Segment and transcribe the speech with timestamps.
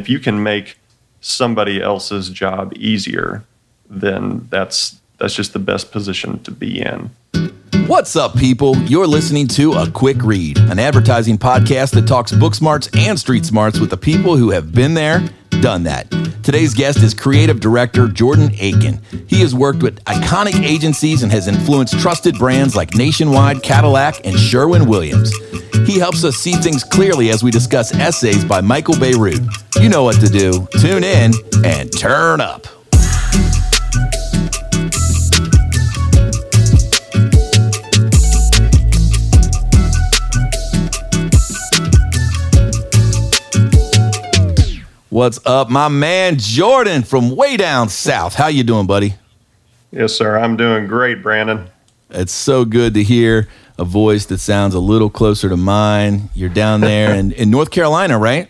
[0.00, 0.78] if you can make
[1.20, 3.44] somebody else's job easier,
[3.88, 7.10] then that's that's just the best position to be in.
[7.90, 8.76] What's up, people?
[8.84, 13.44] You're listening to A Quick Read, an advertising podcast that talks book smarts and street
[13.44, 15.28] smarts with the people who have been there,
[15.60, 16.08] done that.
[16.44, 19.02] Today's guest is creative director Jordan Eakin.
[19.28, 24.38] He has worked with iconic agencies and has influenced trusted brands like Nationwide, Cadillac, and
[24.38, 25.36] Sherwin Williams.
[25.84, 29.44] He helps us see things clearly as we discuss essays by Michael Bierut.
[29.82, 30.68] You know what to do.
[30.78, 31.32] Tune in
[31.64, 32.68] and turn up.
[45.20, 48.34] What's up, my man Jordan from way down south?
[48.34, 49.16] How you doing, buddy?
[49.92, 50.38] Yes, sir.
[50.38, 51.68] I'm doing great, Brandon.
[52.08, 53.46] It's so good to hear
[53.76, 56.30] a voice that sounds a little closer to mine.
[56.34, 58.48] You're down there in, in North Carolina, right?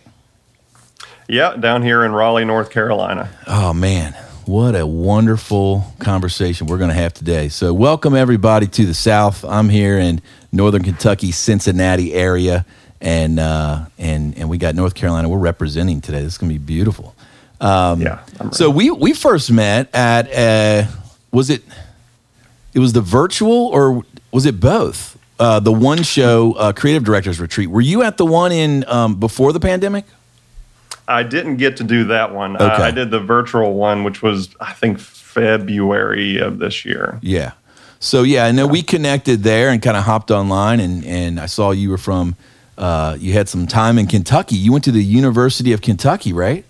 [1.29, 3.31] Yeah, down here in Raleigh, North Carolina.
[3.49, 4.13] Oh man,
[4.45, 7.49] what a wonderful conversation we're going to have today.
[7.49, 9.45] So, welcome everybody to the South.
[9.45, 12.65] I'm here in Northern Kentucky, Cincinnati area
[13.01, 15.29] and uh, and and we got North Carolina.
[15.29, 16.23] We're representing today.
[16.23, 17.15] This is gonna be beautiful.
[17.61, 18.25] Um, yeah.
[18.53, 20.91] So we we first met at uh,
[21.31, 21.63] was it
[22.75, 25.19] it was the virtual or was it both?
[25.39, 27.71] Uh, the one show uh, creative directors retreat.
[27.71, 30.05] Were you at the one in um, before the pandemic?
[31.09, 32.57] I didn't get to do that one.
[32.57, 32.83] Uh, okay.
[32.85, 37.19] I did the virtual one, which was I think February of this year.
[37.23, 37.53] Yeah.
[38.01, 41.47] So yeah, I know we connected there and kind of hopped online, and and I
[41.47, 42.37] saw you were from
[42.79, 44.57] uh, you had some time in Kentucky.
[44.57, 46.65] You went to the University of Kentucky, right?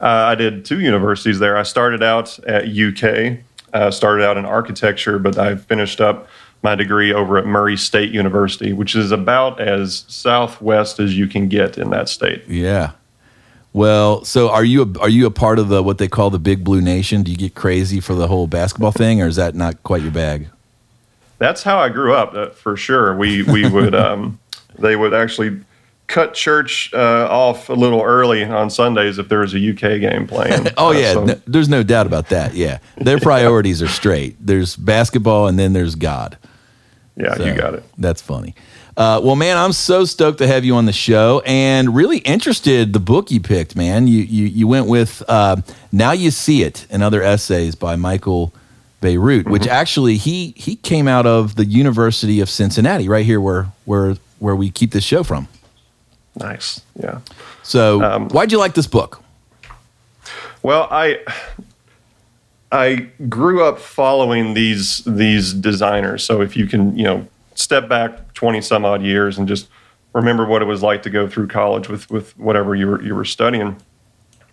[0.00, 1.56] Uh, I did two universities there.
[1.56, 3.38] I started out at UK,
[3.72, 6.28] uh, started out in architecture, but I finished up
[6.62, 11.48] my degree over at Murray State University, which is about as southwest as you can
[11.48, 12.44] get in that state.
[12.48, 12.92] Yeah.
[13.72, 16.38] Well, so are you a, are you a part of the what they call the
[16.38, 17.22] Big Blue Nation?
[17.22, 20.10] Do you get crazy for the whole basketball thing, or is that not quite your
[20.10, 20.48] bag?
[21.38, 23.14] That's how I grew up, uh, for sure.
[23.16, 24.40] We we would um,
[24.78, 25.60] they would actually
[26.08, 30.26] cut church uh, off a little early on Sundays if there was a UK game
[30.26, 30.66] playing.
[30.76, 31.24] oh yeah, so.
[31.24, 32.54] no, there's no doubt about that.
[32.54, 34.36] Yeah, their priorities are straight.
[34.44, 36.36] There's basketball, and then there's God.
[37.16, 37.84] Yeah, so, you got it.
[37.98, 38.54] That's funny.
[38.96, 42.92] Uh, well, man, I'm so stoked to have you on the show, and really interested
[42.92, 43.76] the book you picked.
[43.76, 45.56] Man, you you, you went with uh,
[45.92, 48.52] "Now You See It" and other essays by Michael
[49.00, 49.50] Bierut, mm-hmm.
[49.50, 54.16] which actually he he came out of the University of Cincinnati, right here where where
[54.38, 55.48] where we keep this show from.
[56.36, 56.80] Nice.
[57.00, 57.20] Yeah.
[57.62, 59.22] So, um, why'd you like this book?
[60.62, 61.20] Well, I
[62.70, 66.24] I grew up following these these designers.
[66.24, 69.68] So if you can, you know, step back 20 some odd years and just
[70.12, 73.14] remember what it was like to go through college with with whatever you were you
[73.14, 73.76] were studying.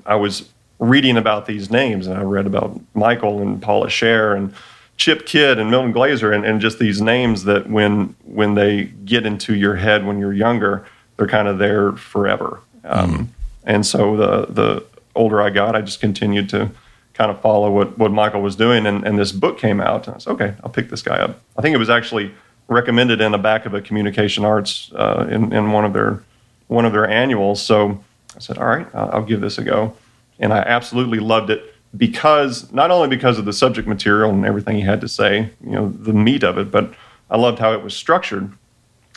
[0.05, 0.49] I was
[0.79, 4.53] reading about these names and I read about Michael and Paula Scher and
[4.97, 9.25] Chip Kidd and Milton Glaser and, and just these names that when when they get
[9.25, 10.85] into your head when you're younger,
[11.17, 12.61] they're kind of there forever.
[12.83, 13.27] Um, mm.
[13.65, 16.71] And so the the older I got, I just continued to
[17.13, 18.85] kind of follow what, what Michael was doing.
[18.85, 20.07] And, and this book came out.
[20.07, 21.39] And I said, okay, I'll pick this guy up.
[21.57, 22.33] I think it was actually
[22.67, 26.23] recommended in the back of a communication arts uh, in, in one of their
[26.67, 27.61] one of their annuals.
[27.61, 28.03] So
[28.35, 29.95] I said, all right, I'll, I'll give this a go.
[30.39, 34.75] And I absolutely loved it because not only because of the subject material and everything
[34.75, 36.93] he had to say, you know, the meat of it, but
[37.29, 38.51] I loved how it was structured.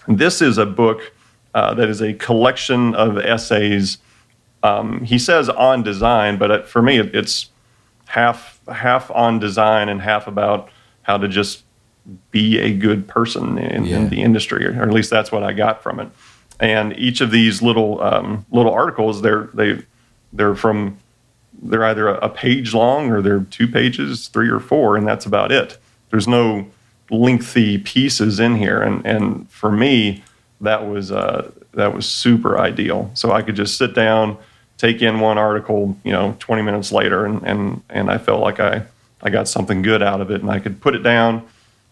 [0.07, 1.13] This is a book
[1.55, 3.99] uh, that is a collection of essays.
[4.63, 7.51] Um, he says on design, but for me, it's
[8.07, 10.71] half half on design and half about
[11.03, 11.65] how to just
[12.31, 13.97] be a good person in, yeah.
[13.97, 16.09] in the industry, or, at least that's what I got from it.
[16.61, 19.83] And each of these little um, little articles, they're they
[20.33, 20.99] they're from
[21.63, 25.53] they're either a page long or they're two pages, three or four, and that's about
[25.53, 25.79] it.
[26.11, 26.67] There's no
[27.11, 30.23] lengthy pieces in here, and and for me,
[30.61, 33.11] that was uh, that was super ideal.
[33.15, 34.39] So I could just sit down,
[34.77, 38.61] take in one article, you know, 20 minutes later, and and and I felt like
[38.61, 38.85] I
[39.23, 41.47] I got something good out of it, and I could put it down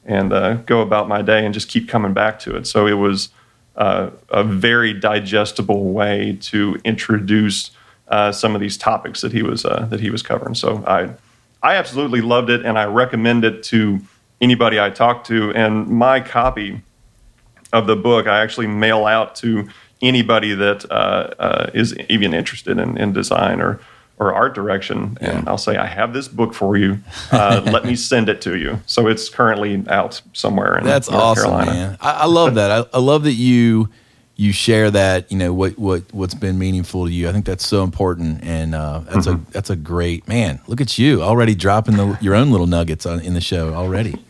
[0.05, 2.67] and uh, go about my day and just keep coming back to it.
[2.67, 3.31] So it was
[3.75, 7.73] uh, a very digestible way to introduce
[8.09, 10.55] uh, some of these topics that he was uh, that he was covering.
[10.55, 11.11] So I
[11.63, 14.01] I absolutely loved it, and I recommend it to
[14.41, 15.53] anybody I talk to.
[15.55, 16.83] And my copy
[17.73, 19.69] of the book I actually mail out to
[20.03, 23.81] anybody that uh, uh is even interested in, in design or
[24.19, 25.51] or art direction, and yeah.
[25.51, 27.01] I'll say, I have this book for you.
[27.31, 28.81] Uh, let me send it to you.
[28.87, 31.71] So it's currently out somewhere in That's North awesome, Carolina.
[31.73, 31.99] man.
[32.01, 32.71] I, I love that.
[32.71, 33.91] I, I, love that you
[34.37, 37.29] you share that you know what what what's been meaningful to you.
[37.29, 39.49] I think that's so important, and uh, that's mm-hmm.
[39.49, 40.61] a that's a great man.
[40.67, 44.23] Look at you already dropping the, your own little nuggets on, in the show already.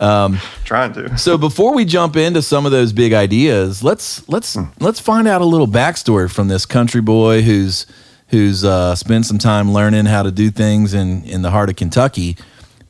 [0.00, 1.18] Um, Trying to.
[1.18, 4.70] so before we jump into some of those big ideas, let's let's mm.
[4.80, 7.86] let's find out a little backstory from this country boy who's
[8.28, 11.76] who's uh, spent some time learning how to do things in in the heart of
[11.76, 12.36] Kentucky.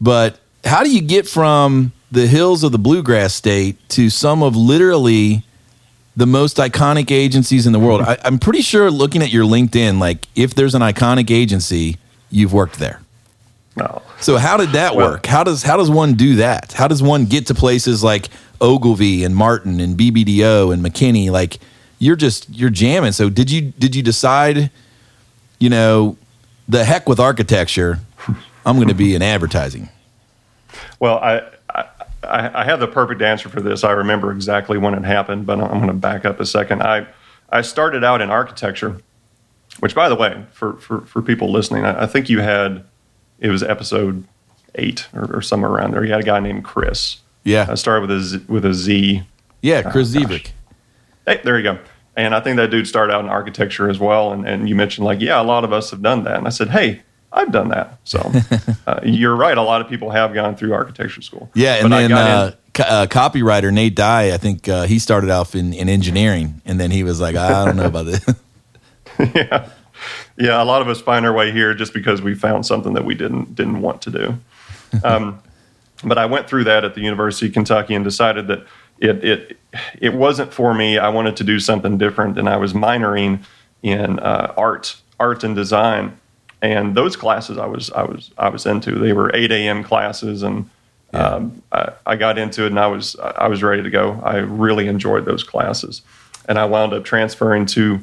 [0.00, 4.56] But how do you get from the hills of the bluegrass state to some of
[4.56, 5.44] literally
[6.19, 8.03] the most iconic agencies in the world.
[8.03, 11.97] I, am pretty sure looking at your LinkedIn, like if there's an iconic agency,
[12.29, 13.00] you've worked there.
[13.76, 14.03] No.
[14.19, 15.26] So how did that well, work?
[15.26, 16.73] How does how does one do that?
[16.73, 18.31] How does one get to places like
[18.61, 21.31] Ogilvy and Martin and BBDO and McKinney?
[21.31, 21.61] Like
[22.00, 23.12] you're just you're jamming.
[23.12, 24.73] So did you did you decide,
[25.61, 26.17] you know,
[26.69, 28.00] the heck with architecture?
[28.67, 29.88] I'm going to be in advertising.
[30.99, 31.49] Well, I
[32.23, 33.85] I, I, have the perfect answer for this.
[33.85, 36.82] I remember exactly when it happened, but I'm going to back up a second.
[36.82, 37.06] I,
[37.50, 39.00] I started out in architecture,
[39.81, 42.85] which, by the way, for, for, for people listening, I, I think you had,
[43.38, 44.25] it was episode
[44.75, 46.05] eight or, or, somewhere around there.
[46.05, 47.19] You had a guy named Chris.
[47.44, 47.67] Yeah.
[47.69, 49.23] I started with a Z, with a Z.
[49.62, 50.50] Yeah, Chris uh, Zevik.
[51.26, 51.79] Hey, there you go.
[52.17, 54.32] And I think that dude started out in architecture as well.
[54.32, 56.37] And, and you mentioned, like, yeah, a lot of us have done that.
[56.37, 57.98] And I said, hey, I've done that.
[58.04, 58.32] So
[58.86, 59.56] uh, you're right.
[59.56, 61.50] A lot of people have gone through architecture school.
[61.54, 65.30] Yeah, and but then uh, co- uh, copywriter Nate Dye, I think uh, he started
[65.30, 68.25] off in, in engineering, and then he was like, I don't know about this.
[69.34, 69.69] yeah,
[70.36, 70.62] yeah.
[70.62, 73.14] A lot of us find our way here just because we found something that we
[73.14, 74.38] didn't didn't want to do.
[75.02, 75.42] Um,
[76.04, 78.64] but I went through that at the University of Kentucky and decided that
[79.00, 79.58] it it
[80.00, 80.98] it wasn't for me.
[80.98, 83.44] I wanted to do something different, and I was minoring
[83.82, 86.19] in uh, art, art and design
[86.62, 88.99] and those classes I was I was I was into.
[88.99, 89.84] They were eight a.m.
[89.84, 90.69] classes, and
[91.12, 91.26] yeah.
[91.26, 94.20] um, I, I, got into it, and I was I was ready to go.
[94.25, 96.02] I really enjoyed those classes,
[96.49, 98.00] and I wound up transferring to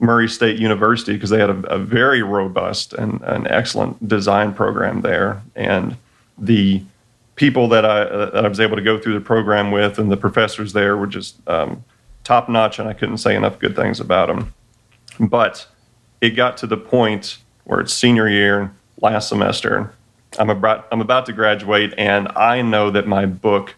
[0.00, 5.02] Murray State University because they had a, a very robust and an excellent design program
[5.02, 5.96] there, and
[6.38, 6.82] the
[7.34, 10.16] people that I that I was able to go through the program with, and the
[10.16, 11.84] professors there were just um,
[12.24, 14.54] top notch, and I couldn't say enough good things about them.
[15.20, 15.66] But
[16.20, 17.38] it got to the point
[17.68, 19.92] where it's senior year, last semester.
[20.38, 23.74] I'm about I'm about to graduate, and I know that my book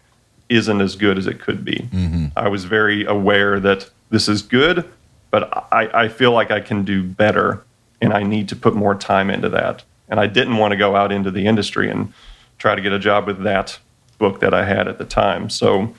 [0.49, 1.89] isn't as good as it could be.
[1.91, 2.27] Mm-hmm.
[2.35, 4.89] I was very aware that this is good,
[5.29, 7.63] but I, I feel like I can do better,
[8.01, 9.83] and I need to put more time into that.
[10.07, 12.13] And I didn't want to go out into the industry and
[12.57, 13.79] try to get a job with that
[14.17, 15.49] book that I had at the time.
[15.49, 15.93] So,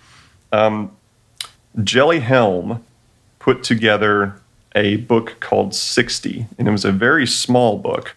[0.50, 0.92] um,
[1.82, 2.84] Jelly Helm
[3.38, 4.41] put together
[4.74, 8.16] a book called 60, and it was a very small book.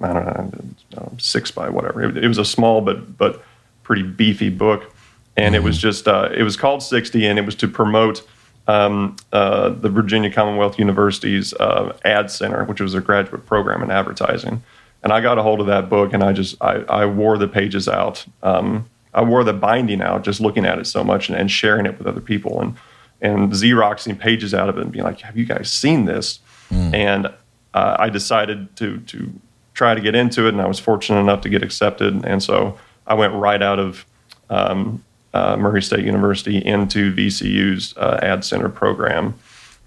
[0.00, 2.02] I don't know, six by whatever.
[2.02, 3.42] It, it was a small but but
[3.82, 4.92] pretty beefy book,
[5.36, 5.54] and mm-hmm.
[5.54, 5.88] it was mm-hmm.
[5.88, 8.26] just uh, it was called 60, and it was to promote
[8.66, 13.90] um, uh, the Virginia Commonwealth University's uh, Ad Center, which was a graduate program in
[13.90, 14.62] advertising.
[15.02, 17.48] And I got a hold of that book, and I just I, I wore the
[17.48, 18.24] pages out.
[18.42, 21.86] Um, I wore the binding out, just looking at it so much and, and sharing
[21.86, 22.60] it with other people.
[22.60, 22.76] And
[23.22, 26.40] and xeroxing pages out of it and being like, "Have you guys seen this?"
[26.70, 26.94] Mm.
[26.94, 27.26] And
[27.72, 29.32] uh, I decided to to
[29.74, 32.24] try to get into it, and I was fortunate enough to get accepted.
[32.26, 34.04] And so I went right out of
[34.50, 35.02] um,
[35.32, 39.34] uh, Murray State University into VCU's uh, Ad Center program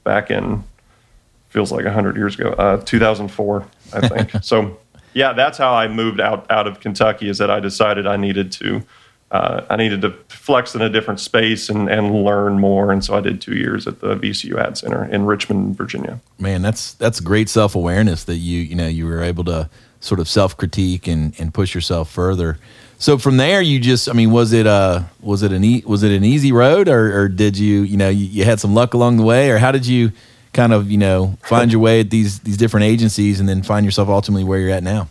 [0.04, 0.64] back in
[1.50, 4.32] feels like hundred years ago, uh, 2004, I think.
[4.44, 4.78] so
[5.14, 7.30] yeah, that's how I moved out out of Kentucky.
[7.30, 8.84] Is that I decided I needed to
[9.32, 12.92] uh, I needed to flex in a different space and, and learn more.
[12.92, 16.20] And so I did two years at the VCU Ad Center in Richmond, Virginia.
[16.40, 20.20] Man, that's that's great self awareness that you you know you were able to sort
[20.20, 22.60] of self critique and, and push yourself further.
[22.98, 26.04] So from there, you just I mean, was it uh was it an e- was
[26.04, 28.94] it an easy road or, or did you you know you, you had some luck
[28.94, 30.12] along the way or how did you
[30.54, 33.86] kind of you know find your way at these these different agencies and then find
[33.86, 35.10] yourself ultimately where you're at now?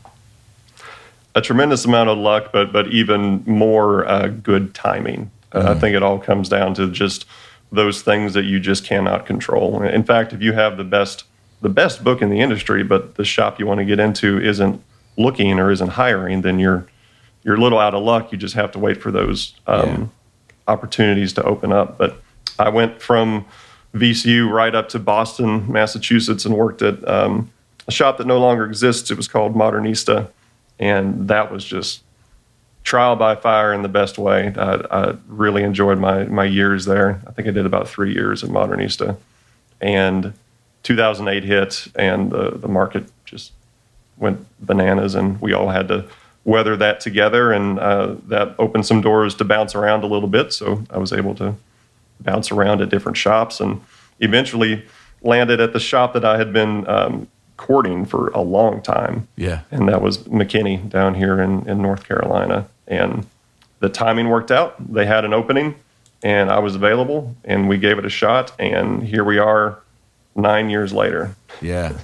[1.34, 5.30] A tremendous amount of luck, but but even more uh, good timing.
[5.52, 5.66] Uh, mm.
[5.66, 7.26] I think it all comes down to just
[7.72, 9.82] those things that you just cannot control.
[9.82, 11.24] In fact, if you have the best
[11.60, 14.82] the best book in the industry, but the shop you want to get into isn't
[15.16, 16.86] looking or isn't hiring, then you're
[17.42, 18.32] you're a little out of luck.
[18.32, 20.06] You just have to wait for those um, yeah.
[20.68, 21.98] opportunities to open up.
[21.98, 22.20] But
[22.58, 23.44] I went from
[23.94, 27.50] VCU right up to Boston, Massachusetts, and worked at um,
[27.86, 29.10] a shop that no longer exists.
[29.10, 30.28] It was called Modernista
[30.78, 32.02] and that was just
[32.82, 34.52] trial by fire in the best way.
[34.56, 37.20] I, I, really enjoyed my my years there.
[37.26, 39.16] I think I did about three years at Modernista,
[39.80, 40.34] and
[40.82, 43.52] 2008 hit, and the the market just
[44.18, 46.06] went bananas, and we all had to
[46.44, 50.52] weather that together, and uh, that opened some doors to bounce around a little bit.
[50.52, 51.54] So I was able to
[52.20, 53.80] bounce around at different shops, and
[54.20, 54.84] eventually
[55.22, 59.28] landed at the shop that I had been um, courting for a long time.
[59.36, 59.60] Yeah.
[59.70, 62.68] And that was McKinney down here in, in North Carolina.
[62.86, 63.26] And
[63.80, 64.74] the timing worked out.
[64.92, 65.76] They had an opening
[66.22, 68.52] and I was available and we gave it a shot.
[68.58, 69.78] And here we are
[70.34, 71.36] nine years later.
[71.60, 71.98] Yeah.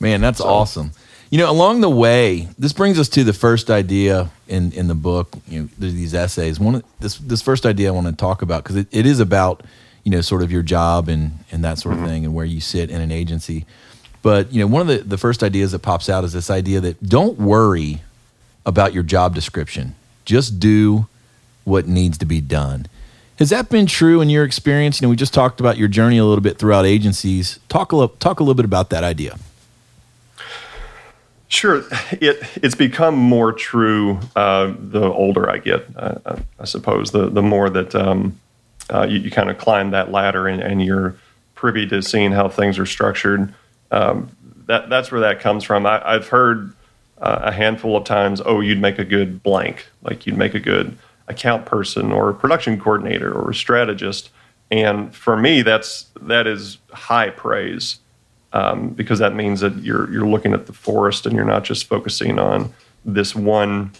[0.00, 0.92] Man, that's so, awesome.
[1.30, 4.94] You know, along the way, this brings us to the first idea in, in the
[4.94, 5.34] book.
[5.48, 6.60] You know, there's these essays.
[6.60, 9.62] One this this first idea I want to talk about because it, it is about
[10.04, 12.08] you know sort of your job and and that sort of mm-hmm.
[12.08, 13.64] thing and where you sit in an agency.
[14.22, 16.80] But you know, one of the the first ideas that pops out is this idea
[16.80, 18.02] that don't worry
[18.64, 19.94] about your job description.
[20.24, 21.06] Just do
[21.64, 22.86] what needs to be done.
[23.38, 25.00] Has that been true in your experience?
[25.00, 27.58] You know, we just talked about your journey a little bit throughout agencies.
[27.68, 29.38] Talk a little, talk a little bit about that idea.
[31.48, 35.86] Sure, it it's become more true uh, the older I get.
[35.96, 38.38] Uh, I suppose the the more that um,
[38.88, 41.16] uh, you, you kind of climb that ladder and, and, you're
[41.54, 43.52] privy to seeing how things are structured.
[43.92, 44.34] Um,
[44.66, 45.86] that that's where that comes from.
[45.86, 46.74] I, have heard
[47.18, 50.60] uh, a handful of times, "Oh, you'd make a good blank," like you'd make a
[50.60, 50.96] good
[51.28, 54.30] account person or production coordinator or a strategist.
[54.70, 57.98] And for me, that's that is high praise
[58.52, 61.86] um, because that means that you're you're looking at the forest and you're not just
[61.86, 62.72] focusing on
[63.04, 63.92] this one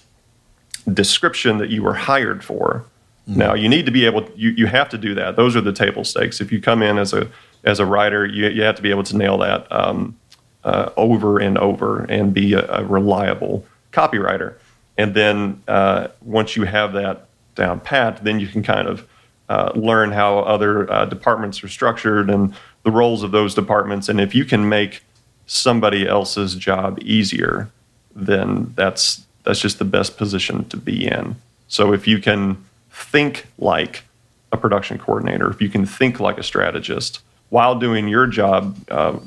[0.93, 2.85] description that you were hired for.
[3.29, 3.39] Mm-hmm.
[3.39, 5.37] Now you need to be able you you have to do that.
[5.37, 6.41] Those are the table stakes.
[6.41, 7.29] If you come in as a
[7.65, 10.17] as a writer, you you have to be able to nail that um,
[10.65, 14.55] uh, over and over and be a, a reliable copywriter.
[14.99, 19.09] And then uh, once you have that down pat, then you can kind of
[19.49, 22.55] uh, learn how other uh, departments are structured and
[22.85, 24.09] the roles of those departments.
[24.09, 25.03] And if you can make
[25.47, 27.71] somebody else's job easier,
[28.15, 31.37] then that's that's just the best position to be in.
[31.69, 34.05] So if you can think like
[34.53, 37.21] a production coordinator, if you can think like a strategist
[37.53, 39.19] while doing your job uh,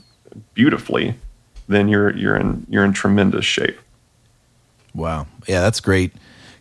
[0.53, 1.13] beautifully,
[1.67, 3.77] then you're you're in you're in tremendous shape.
[4.93, 6.11] Wow, yeah, that's great,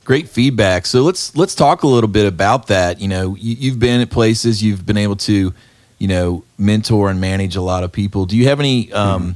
[0.05, 0.85] great feedback.
[0.87, 3.01] So let's let's talk a little bit about that.
[3.01, 5.55] You know, you, have been at places, you've been able to
[5.99, 8.27] you know, mentor and manage a lot of people.
[8.27, 9.31] Do you have any um, mm-hmm.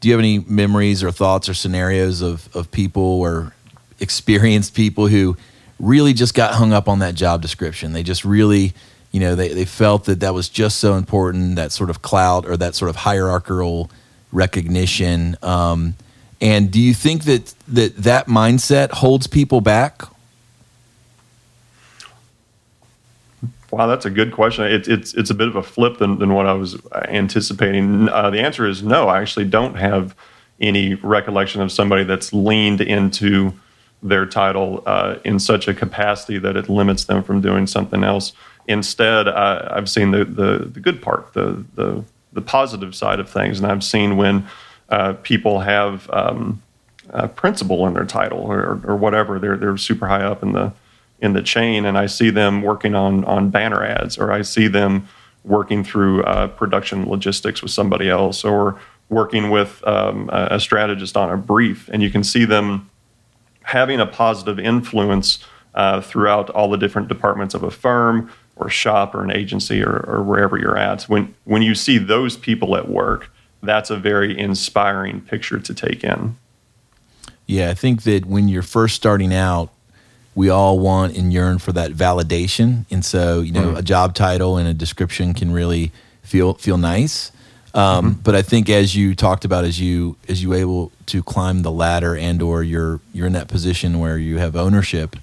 [0.00, 3.54] do you have any memories or thoughts or scenarios of of people or
[3.98, 5.38] experienced people who
[5.78, 7.94] really just got hung up on that job description?
[7.94, 8.74] They just really
[9.16, 12.44] you know they, they felt that that was just so important that sort of cloud
[12.44, 13.90] or that sort of hierarchical
[14.30, 15.94] recognition um,
[16.38, 20.02] and do you think that that that mindset holds people back
[23.72, 24.64] Wow, that's a good question.
[24.64, 28.08] It's it's it's a bit of a flip than, than what I was anticipating.
[28.08, 29.08] Uh, the answer is no.
[29.08, 30.14] I actually don't have
[30.60, 33.52] any recollection of somebody that's leaned into
[34.02, 38.32] their title uh, in such a capacity that it limits them from doing something else.
[38.68, 43.30] Instead, I, I've seen the, the, the good part, the the the positive side of
[43.30, 44.46] things, and I've seen when
[44.88, 46.62] uh, people have um,
[47.34, 49.38] principal in their title or, or whatever.
[49.38, 50.72] They're they're super high up in the
[51.20, 54.68] in the chain and I see them working on on banner ads or I see
[54.68, 55.08] them
[55.44, 61.30] working through uh, production logistics with somebody else or working with um, a strategist on
[61.30, 62.90] a brief and you can see them
[63.62, 65.38] having a positive influence
[65.74, 69.82] uh, throughout all the different departments of a firm or a shop or an agency
[69.82, 73.30] or, or wherever you're at when when you see those people at work
[73.62, 76.36] that's a very inspiring picture to take in
[77.46, 79.70] yeah i think that when you're first starting out
[80.36, 82.84] we all want and yearn for that validation.
[82.90, 83.78] And so, you know, mm-hmm.
[83.78, 85.90] a job title and a description can really
[86.22, 87.32] feel feel nice.
[87.74, 88.20] Um, mm-hmm.
[88.20, 91.72] But I think as you talked about, as you as you able to climb the
[91.72, 95.16] ladder and or you're you're in that position where you have ownership,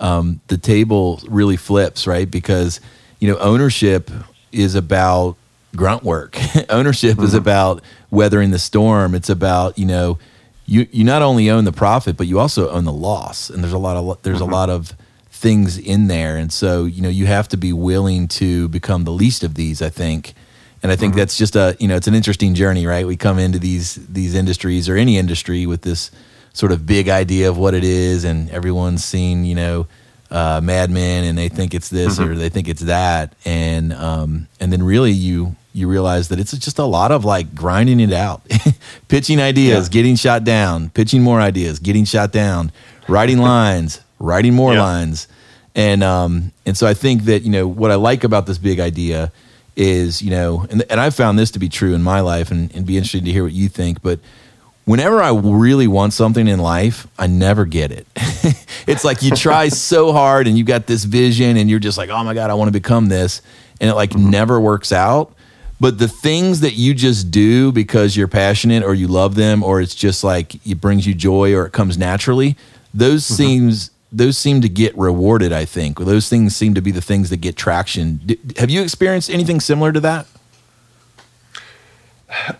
[0.00, 2.30] um, the table really flips, right?
[2.30, 2.80] Because
[3.18, 4.10] you know ownership
[4.52, 5.36] is about
[5.76, 6.38] grunt work.
[6.68, 7.24] ownership mm-hmm.
[7.24, 9.14] is about weathering the storm.
[9.14, 10.18] It's about you know
[10.66, 13.50] you you not only own the profit, but you also own the loss.
[13.50, 14.50] And there's a lot of there's mm-hmm.
[14.50, 14.94] a lot of
[15.30, 19.12] things in there, and so you know you have to be willing to become the
[19.12, 19.82] least of these.
[19.82, 20.34] I think,
[20.82, 21.20] and I think mm-hmm.
[21.20, 23.06] that's just a you know it's an interesting journey, right?
[23.06, 26.10] We come into these these industries or any industry with this
[26.52, 29.86] sort of big idea of what it is, and everyone's seen you know
[30.30, 32.32] uh, Mad Men, and they think it's this mm-hmm.
[32.32, 36.56] or they think it's that, and um, and then really you you realize that it's
[36.58, 38.42] just a lot of like grinding it out,
[39.08, 39.92] pitching ideas, yeah.
[39.92, 42.72] getting shot down, pitching more ideas, getting shot down,
[43.06, 44.82] writing lines, writing more yeah.
[44.82, 45.28] lines,
[45.74, 48.80] and um, and so I think that you know what I like about this big
[48.80, 49.32] idea
[49.76, 52.74] is you know, and and I've found this to be true in my life, and,
[52.74, 54.20] and be interested to hear what you think, but
[54.88, 58.06] whenever I really want something in life, I never get it.
[58.86, 62.08] it's like you try so hard and you got this vision and you're just like,
[62.08, 63.42] oh my God, I want to become this.
[63.82, 64.30] And it like mm-hmm.
[64.30, 65.34] never works out.
[65.78, 69.82] But the things that you just do because you're passionate or you love them or
[69.82, 72.56] it's just like it brings you joy or it comes naturally,
[72.94, 73.34] those mm-hmm.
[73.34, 75.98] seems those seem to get rewarded, I think.
[75.98, 78.38] Those things seem to be the things that get traction.
[78.56, 80.26] have you experienced anything similar to that?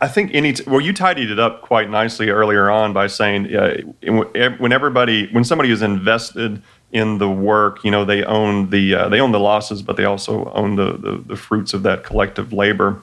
[0.00, 3.54] I think any t- well, you tidied it up quite nicely earlier on by saying
[3.54, 8.94] uh, when everybody, when somebody is invested in the work, you know, they own the
[8.94, 12.02] uh, they own the losses, but they also own the, the, the fruits of that
[12.02, 13.02] collective labor.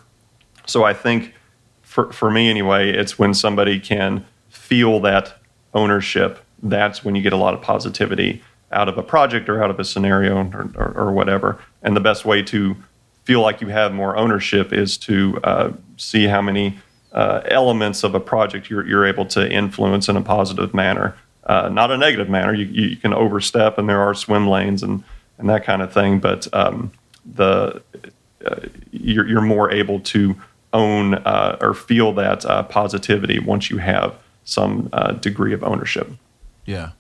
[0.66, 1.36] So I think
[1.84, 5.38] for for me anyway, it's when somebody can feel that
[5.74, 6.44] ownership.
[6.64, 8.42] That's when you get a lot of positivity
[8.72, 11.60] out of a project or out of a scenario or, or, or whatever.
[11.84, 12.76] And the best way to
[13.24, 16.80] feel like you have more ownership is to uh, see how many
[17.12, 21.70] uh, elements of a project you're, you're able to influence in a positive manner, uh,
[21.70, 22.54] not a negative manner.
[22.54, 25.04] You, you can overstep, and there are swim lanes and,
[25.38, 26.92] and that kind of thing, but um,
[27.26, 27.82] the
[28.46, 28.60] uh,
[28.92, 30.36] you're, you're more able to
[30.74, 36.10] own uh, or feel that uh, positivity once you have some degree of ownership.
[36.66, 36.92] Yeah.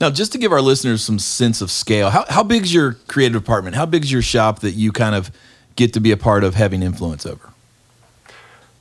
[0.00, 2.94] Now, just to give our listeners some sense of scale, how, how big is your
[3.06, 3.76] creative department?
[3.76, 5.30] How big is your shop that you kind of
[5.76, 7.51] get to be a part of having influence over?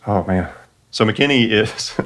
[0.08, 0.50] Oh man,
[0.92, 2.00] so McKinney is.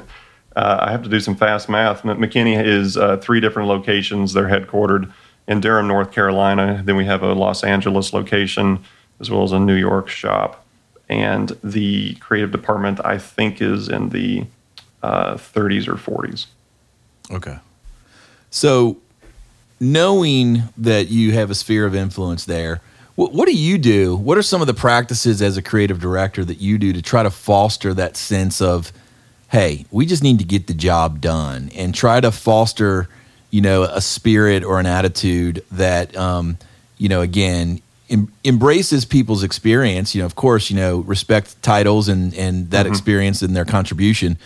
[0.56, 2.02] Uh, I have to do some fast math.
[2.02, 4.32] McKinney is uh, three different locations.
[4.32, 5.12] They're headquartered
[5.46, 6.82] in Durham, North Carolina.
[6.82, 8.82] Then we have a Los Angeles location
[9.20, 10.64] as well as a New York shop.
[11.10, 14.46] And the creative department, I think, is in the
[15.02, 16.46] uh, 30s or 40s.
[17.30, 17.58] Okay.
[18.50, 18.96] So,
[19.78, 22.80] knowing that you have a sphere of influence there,
[23.16, 24.14] what, what, do you do?
[24.14, 27.22] What are some of the practices as a creative director that you do to try
[27.22, 28.92] to foster that sense of,
[29.48, 33.08] hey, we just need to get the job done, and try to foster,
[33.50, 36.58] you know, a spirit or an attitude that, um,
[36.98, 37.80] you know, again,
[38.10, 40.14] em- embraces people's experience.
[40.14, 42.92] You know, of course, you know, respect titles and and that mm-hmm.
[42.92, 44.36] experience and their contribution,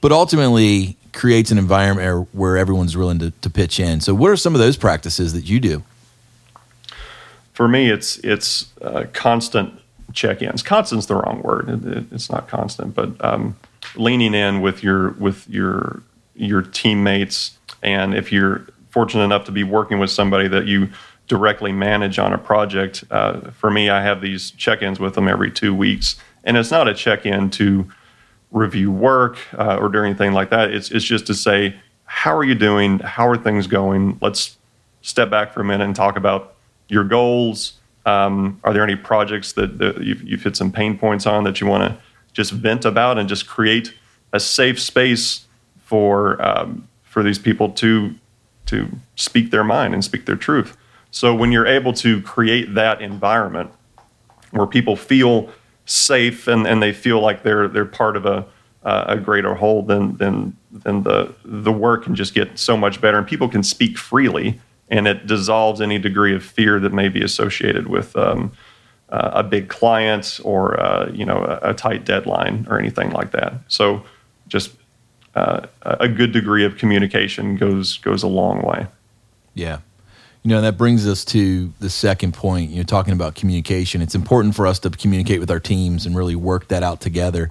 [0.00, 4.00] but ultimately creates an environment where everyone's willing to, to pitch in.
[4.00, 5.82] So, what are some of those practices that you do?
[7.60, 9.78] For me, it's it's uh, constant
[10.14, 10.62] check-ins.
[10.62, 11.68] Constant's the wrong word.
[11.68, 13.54] It, it, it's not constant, but um,
[13.96, 16.02] leaning in with your with your
[16.34, 20.88] your teammates, and if you're fortunate enough to be working with somebody that you
[21.28, 25.50] directly manage on a project, uh, for me, I have these check-ins with them every
[25.50, 27.86] two weeks, and it's not a check-in to
[28.52, 30.70] review work uh, or do anything like that.
[30.70, 33.00] It's it's just to say, how are you doing?
[33.00, 34.16] How are things going?
[34.22, 34.56] Let's
[35.02, 36.54] step back for a minute and talk about
[36.90, 37.74] your goals?
[38.06, 41.60] Um, are there any projects that, that you've, you've, hit some pain points on that
[41.60, 41.98] you want to
[42.32, 43.92] just vent about and just create
[44.32, 45.46] a safe space
[45.84, 48.14] for um, for these people to
[48.66, 50.76] to speak their mind and speak their truth?
[51.10, 53.70] So when you're able to create that environment
[54.52, 55.50] where people feel
[55.84, 58.46] safe and, and they feel like they're they're part of a
[58.82, 63.00] uh, a greater whole, then then then the the work can just get so much
[63.00, 64.58] better and people can speak freely
[64.90, 68.52] and it dissolves any degree of fear that may be associated with um,
[69.10, 73.30] uh, a big client or uh, you know a, a, tight deadline or anything like
[73.32, 73.54] that.
[73.68, 74.04] So
[74.48, 74.72] just
[75.34, 78.86] uh, a good degree of communication goes goes a long way.
[79.54, 79.78] Yeah.
[80.42, 82.70] You know, that brings us to the second point.
[82.70, 84.00] You know, talking about communication.
[84.00, 87.50] It's important for us to communicate with our teams and really work that out together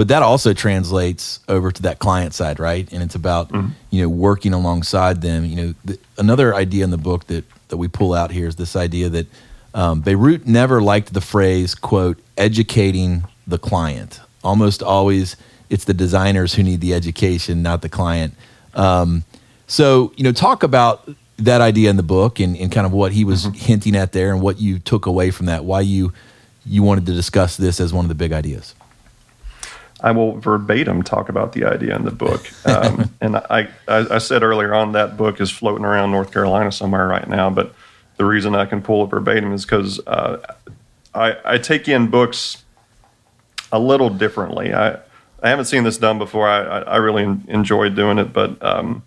[0.00, 2.90] but that also translates over to that client side right?
[2.90, 3.72] And it's about mm-hmm.
[3.90, 5.44] you know working alongside them.
[5.44, 8.56] You know the, another idea in the book that that we pull out here is
[8.56, 9.26] this idea that
[9.74, 14.22] um, Bierut never liked the phrase quote educating the client.
[14.42, 15.36] Almost always
[15.68, 18.32] it's the designers who need the education not the client.
[18.72, 19.24] Um,
[19.66, 23.12] so you know talk about that idea in the book and, and kind of what
[23.12, 23.52] he was mm-hmm.
[23.52, 26.14] hinting at there and what you took away from that why you
[26.64, 28.74] you wanted to discuss this as one of the big ideas
[30.02, 32.48] I will verbatim talk about the idea in the book.
[32.66, 36.72] Um, and I, I, I, said earlier on that book is floating around North Carolina
[36.72, 37.50] somewhere right now.
[37.50, 37.74] But
[38.16, 40.54] the reason I can pull it verbatim is because uh,
[41.14, 42.64] I, I take in books
[43.72, 44.74] a little differently.
[44.74, 44.98] I,
[45.42, 46.48] I haven't seen this done before.
[46.48, 49.02] I, I really enjoy doing it, but um,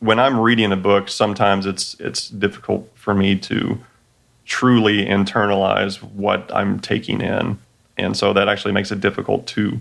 [0.00, 3.78] when I'm reading a book, sometimes it's it's difficult for me to
[4.44, 7.58] truly internalize what I'm taking in,
[7.96, 9.80] and so that actually makes it difficult to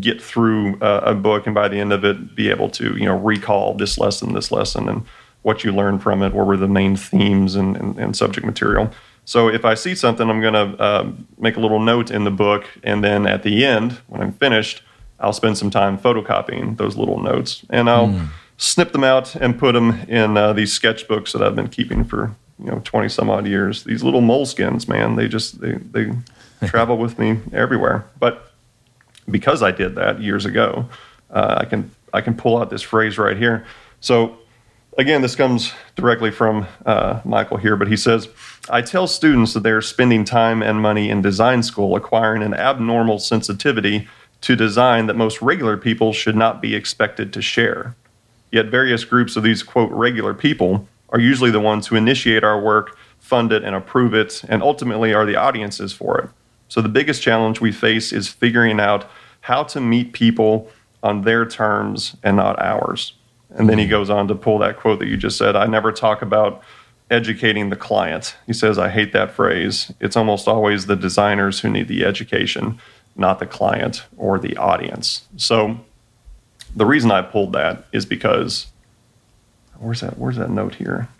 [0.00, 3.04] get through uh, a book and by the end of it be able to you
[3.04, 5.04] know recall this lesson this lesson and
[5.42, 8.90] what you learned from it what were the main themes and, and, and subject material.
[9.24, 12.30] So if i see something i'm going to uh, make a little note in the
[12.30, 14.82] book and then at the end when i'm finished
[15.20, 18.28] i'll spend some time photocopying those little notes and i'll mm.
[18.56, 22.34] snip them out and put them in uh, these sketchbooks that i've been keeping for
[22.62, 23.84] you know 20 some odd years.
[23.84, 26.10] These little moleskins man they just they, they
[26.66, 28.06] travel with me everywhere.
[28.18, 28.51] But
[29.30, 30.88] because I did that years ago.
[31.30, 33.64] Uh, I can I can pull out this phrase right here.
[34.00, 34.36] So
[34.98, 38.28] again, this comes directly from uh, Michael here, but he says,
[38.68, 43.18] I tell students that they're spending time and money in design school acquiring an abnormal
[43.18, 44.08] sensitivity
[44.42, 47.94] to design that most regular people should not be expected to share.
[48.50, 52.60] Yet various groups of these, quote, regular people are usually the ones who initiate our
[52.60, 56.28] work, fund it, and approve it, and ultimately are the audiences for it.
[56.72, 59.04] So the biggest challenge we face is figuring out
[59.42, 60.70] how to meet people
[61.02, 63.12] on their terms and not ours.
[63.50, 65.92] And then he goes on to pull that quote that you just said I never
[65.92, 66.62] talk about
[67.10, 68.38] educating the client.
[68.46, 69.92] He says, I hate that phrase.
[70.00, 72.80] It's almost always the designers who need the education,
[73.16, 75.26] not the client or the audience.
[75.36, 75.78] So
[76.74, 78.68] the reason I pulled that is because
[79.76, 81.10] where's that where's that note here?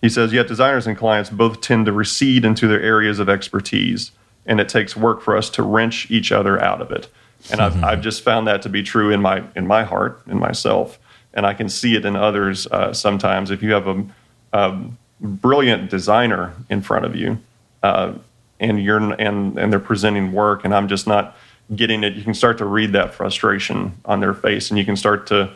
[0.00, 4.12] He says, yet designers and clients both tend to recede into their areas of expertise,
[4.46, 7.08] and it takes work for us to wrench each other out of it.
[7.50, 10.38] And I've, I've just found that to be true in my in my heart, in
[10.38, 10.98] myself,
[11.34, 13.50] and I can see it in others uh, sometimes.
[13.50, 14.04] If you have a,
[14.52, 14.80] a,
[15.20, 17.38] brilliant designer in front of you,
[17.82, 18.14] uh,
[18.60, 21.36] and you're and and they're presenting work, and I'm just not
[21.74, 24.96] getting it, you can start to read that frustration on their face, and you can
[24.96, 25.50] start to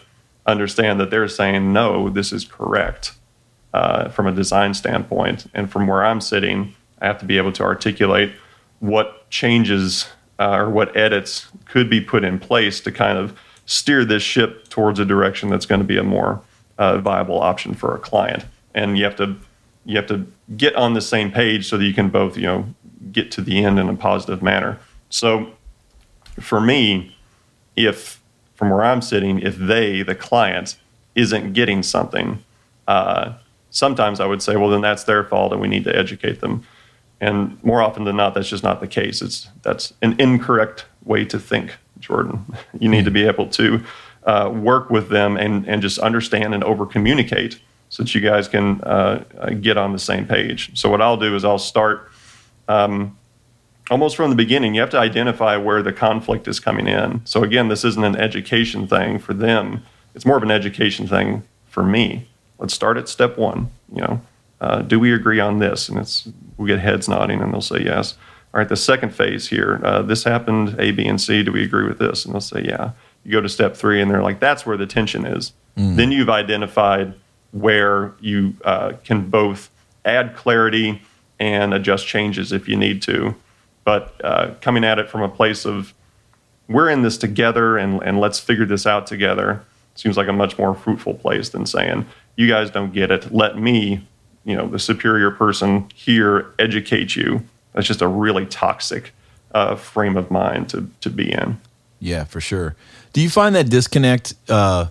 [0.46, 3.12] understand that they're saying, "No, this is correct."
[3.74, 7.52] Uh, from a design standpoint, and from where I'm sitting, I have to be able
[7.52, 8.32] to articulate
[8.80, 10.08] what changes
[10.38, 14.68] uh, or what edits could be put in place to kind of steer this ship
[14.68, 16.42] towards a direction that's going to be a more
[16.78, 18.44] uh, viable option for a client.
[18.74, 19.36] And you have to
[19.84, 22.74] you have to get on the same page so that you can both you know
[23.10, 24.78] get to the end in a positive manner.
[25.10, 25.52] So
[26.40, 27.16] for me,
[27.76, 28.20] if
[28.54, 30.76] from where I'm sitting, if they the client
[31.14, 32.42] isn't getting something,
[32.88, 33.34] uh,
[33.72, 36.64] sometimes I would say, well, then that's their fault, and we need to educate them.
[37.20, 39.20] And more often than not, that's just not the case.
[39.20, 42.44] It's that's an incorrect way to think, Jordan.
[42.78, 43.84] You need to be able to
[44.24, 48.48] uh, work with them and and just understand and over communicate so that you guys
[48.48, 49.22] can uh,
[49.60, 50.70] get on the same page.
[50.78, 52.10] So what I'll do is I'll start
[52.66, 53.18] um,
[53.90, 54.74] almost from the beginning.
[54.74, 57.20] You have to identify where the conflict is coming in.
[57.26, 59.82] So again, this isn't an education thing for them.
[60.14, 62.28] It's more of an education thing for me.
[62.62, 63.70] Let's start at step one.
[63.92, 64.20] You know,
[64.60, 65.88] uh, do we agree on this?
[65.88, 68.16] And it's we get heads nodding, and they'll say yes.
[68.54, 71.42] All right, the second phase here, uh, this happened A, B, and C.
[71.42, 72.24] Do we agree with this?
[72.24, 72.92] And they'll say yeah.
[73.24, 75.52] You go to step three, and they're like, that's where the tension is.
[75.76, 75.96] Mm.
[75.96, 77.14] Then you've identified
[77.50, 79.68] where you uh, can both
[80.04, 81.02] add clarity
[81.40, 83.34] and adjust changes if you need to.
[83.82, 85.94] But uh, coming at it from a place of
[86.68, 90.58] we're in this together and, and let's figure this out together seems like a much
[90.58, 93.32] more fruitful place than saying, you guys don't get it.
[93.32, 94.06] Let me
[94.44, 97.42] you know the superior person here educate you
[97.72, 99.12] that's just a really toxic
[99.52, 101.58] uh, frame of mind to to be in
[102.00, 102.74] yeah for sure
[103.12, 104.86] do you find that disconnect uh,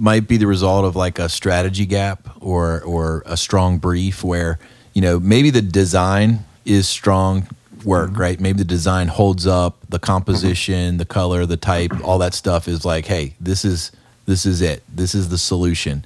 [0.00, 4.58] might be the result of like a strategy gap or or a strong brief where
[4.94, 7.46] you know maybe the design is strong
[7.84, 8.20] work mm-hmm.
[8.20, 10.96] right maybe the design holds up the composition mm-hmm.
[10.98, 13.92] the color the type all that stuff is like hey this is
[14.26, 16.04] this is it this is the solution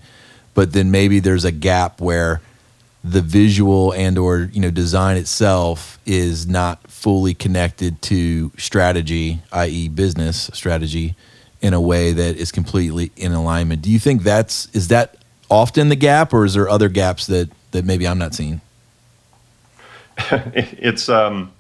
[0.54, 2.40] but then maybe there's a gap where
[3.04, 9.88] the visual and or you know design itself is not fully connected to strategy i.e
[9.88, 11.16] business strategy
[11.62, 13.80] in a way that is completely in alignment.
[13.80, 15.16] Do you think that's is that
[15.48, 18.60] often the gap or is there other gaps that that maybe i'm not seeing?
[20.52, 21.52] It's um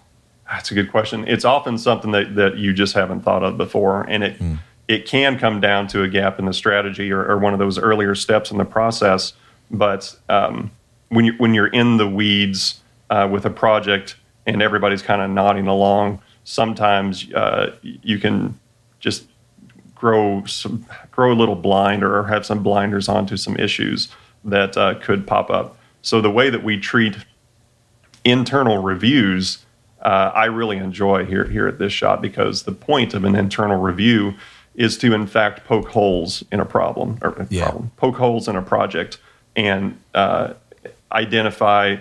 [0.50, 1.26] that's a good question.
[1.26, 4.58] It's often something that that you just haven't thought of before and it mm.
[4.92, 7.78] It can come down to a gap in the strategy or, or one of those
[7.78, 9.32] earlier steps in the process
[9.70, 10.70] but um
[11.12, 15.30] when you when you're in the weeds uh, with a project and everybody's kind of
[15.30, 18.58] nodding along, sometimes uh, you can
[18.98, 19.26] just
[19.94, 24.08] grow some, grow a little blind or have some blinders onto some issues
[24.44, 25.76] that uh, could pop up.
[26.00, 27.16] So the way that we treat
[28.24, 29.64] internal reviews,
[30.00, 33.80] uh, I really enjoy here here at this shop because the point of an internal
[33.80, 34.34] review
[34.74, 37.64] is to in fact poke holes in a problem or yeah.
[37.64, 39.18] problem, poke holes in a project
[39.54, 40.54] and uh,
[41.12, 41.96] identify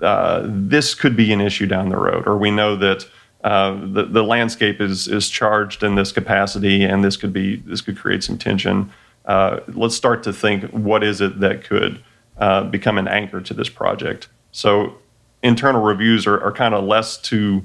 [0.00, 3.06] uh, this could be an issue down the road, or we know that
[3.44, 7.80] uh, the, the landscape is is charged in this capacity, and this could be this
[7.80, 8.90] could create some tension.
[9.26, 12.02] Uh, let's start to think what is it that could
[12.38, 14.28] uh, become an anchor to this project.
[14.52, 14.94] So
[15.42, 17.62] internal reviews are, are kind of less to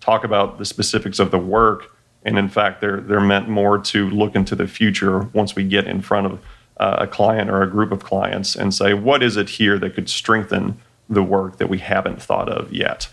[0.00, 1.91] talk about the specifics of the work,
[2.24, 5.86] and in fact, they're they're meant more to look into the future once we get
[5.86, 6.40] in front of
[6.78, 9.94] uh, a client or a group of clients and say, what is it here that
[9.94, 10.76] could strengthen
[11.08, 13.08] the work that we haven't thought of yet?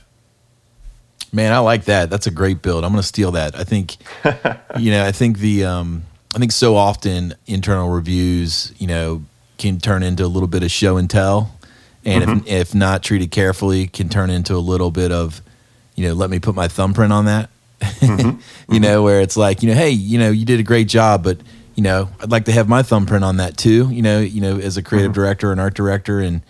[1.32, 2.10] Man, I like that.
[2.10, 2.84] That's a great build.
[2.84, 3.56] I'm going to steal that.
[3.56, 3.98] I think,
[4.80, 9.24] you know, I think the, um, I think so often internal reviews, you know,
[9.60, 11.56] can turn into a little bit of show and tell,
[12.06, 12.48] and mm-hmm.
[12.48, 15.42] if, if not treated carefully, can turn into a little bit of,
[15.96, 17.50] you know, let me put my thumbprint on that.
[17.80, 18.40] Mm-hmm.
[18.74, 21.24] you know, where it's like, you know, hey, you know, you did a great job,
[21.24, 21.40] but
[21.76, 23.90] you know, I'd like to have my thumbprint on that too.
[23.90, 25.22] You know, you know, as a creative mm-hmm.
[25.22, 26.42] director and art director, and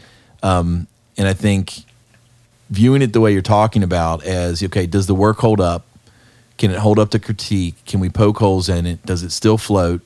[0.41, 0.87] um,
[1.17, 1.83] and I think
[2.69, 5.85] viewing it the way you're talking about as okay, does the work hold up?
[6.57, 7.75] Can it hold up to critique?
[7.85, 9.05] Can we poke holes in it?
[9.05, 10.01] Does it still float?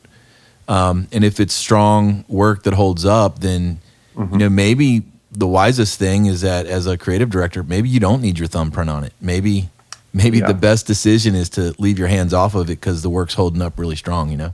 [0.67, 3.79] Um, and if it's strong work that holds up, then
[4.15, 4.33] mm-hmm.
[4.33, 8.21] you know maybe the wisest thing is that as a creative director, maybe you don't
[8.21, 9.13] need your thumbprint on it.
[9.19, 9.69] Maybe
[10.13, 10.47] maybe yeah.
[10.47, 13.61] the best decision is to leave your hands off of it because the work's holding
[13.61, 14.29] up really strong.
[14.29, 14.53] You know.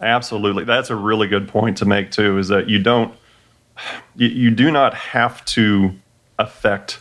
[0.00, 2.38] Absolutely, that's a really good point to make too.
[2.38, 3.14] Is that you don't
[4.16, 5.94] you, you do not have to
[6.38, 7.00] affect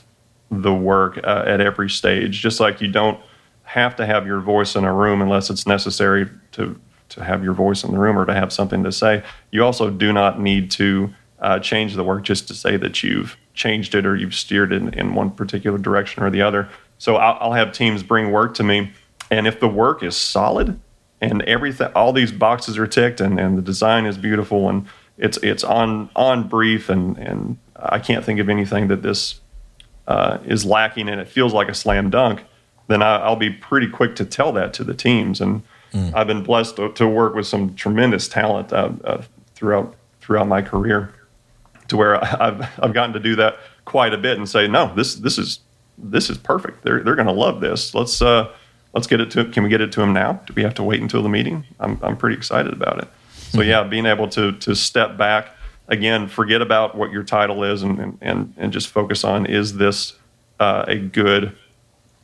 [0.52, 2.42] the work uh, at every stage.
[2.42, 3.20] Just like you don't
[3.64, 7.54] have to have your voice in a room unless it's necessary to to have your
[7.54, 9.24] voice in the room or to have something to say.
[9.52, 13.38] You also do not need to uh, change the work just to say that you've
[13.54, 16.68] changed it or you've steered it in, in one particular direction or the other.
[17.06, 18.92] So I'll, I'll have teams bring work to me,
[19.30, 20.80] and if the work is solid
[21.22, 25.38] and everything, all these boxes are ticked, and, and the design is beautiful and it's
[25.44, 29.40] it's on on brief and and I can't think of anything that this
[30.08, 32.44] uh, is lacking and it feels like a slam dunk,
[32.88, 35.42] then I, will be pretty quick to tell that to the teams.
[35.42, 35.62] And
[35.94, 36.12] mm.
[36.16, 39.22] I've been blessed to, to, work with some tremendous talent uh, uh,
[39.54, 41.14] throughout throughout my career,
[41.88, 45.14] to where I've I've gotten to do that quite a bit and say, no, this
[45.14, 45.60] this is
[45.98, 46.84] this is perfect.
[46.84, 47.94] They're they're going to love this.
[47.94, 48.52] Let's uh,
[48.94, 49.46] let's get it to.
[49.46, 50.42] Can we get it to them now?
[50.46, 51.66] Do we have to wait until the meeting?
[51.80, 53.08] I'm I'm pretty excited about it.
[53.32, 53.70] So mm-hmm.
[53.70, 55.56] yeah, being able to to step back
[55.88, 60.14] again, forget about what your title is and, and, and just focus on is this
[60.60, 61.56] uh, a good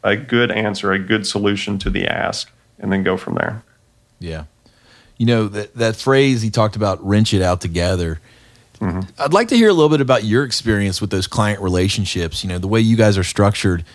[0.03, 3.63] a good answer, a good solution to the ask, and then go from there.
[4.19, 4.45] Yeah.
[5.17, 8.19] You know, that, that phrase he talked about, wrench it out together.
[8.81, 9.01] Mm-hmm.
[9.19, 12.43] I'd like to hear a little bit about your experience with those client relationships.
[12.43, 13.85] You know, the way you guys are structured.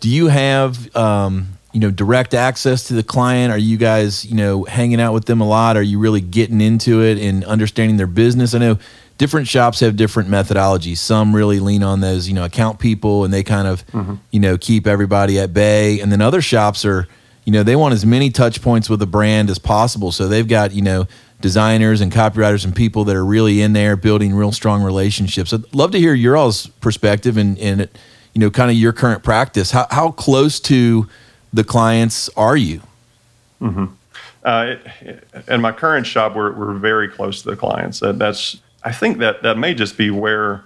[0.00, 3.52] Do you have, um, you know, direct access to the client?
[3.52, 5.76] Are you guys, you know, hanging out with them a lot?
[5.76, 8.52] Are you really getting into it and understanding their business?
[8.52, 8.78] I know
[9.16, 10.96] different shops have different methodologies.
[10.98, 14.16] Some really lean on those, you know, account people and they kind of, mm-hmm.
[14.32, 16.00] you know, keep everybody at bay.
[16.00, 17.06] And then other shops are,
[17.44, 20.10] you know, they want as many touch points with a brand as possible.
[20.10, 21.06] So they've got, you know,
[21.42, 25.52] designers and copywriters and people that are really in there building real strong relationships.
[25.52, 27.88] I'd love to hear your all's perspective and, and
[28.32, 29.72] you know, kind of your current practice.
[29.72, 31.08] How, how close to
[31.52, 32.80] the clients are you?
[33.60, 33.86] Mm-hmm.
[34.44, 34.74] Uh,
[35.48, 38.00] in my current shop, we're, we're very close to the clients.
[38.00, 40.64] That, that's I think that that may just be where,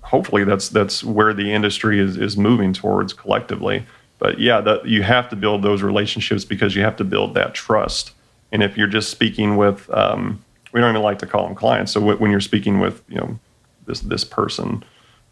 [0.00, 3.86] hopefully, that's that's where the industry is is moving towards collectively.
[4.18, 8.12] But yeah, you have to build those relationships because you have to build that trust.
[8.52, 11.92] And if you're just speaking with, um, we don't even like to call them clients.
[11.92, 13.38] So when you're speaking with, you know,
[13.86, 14.84] this this person,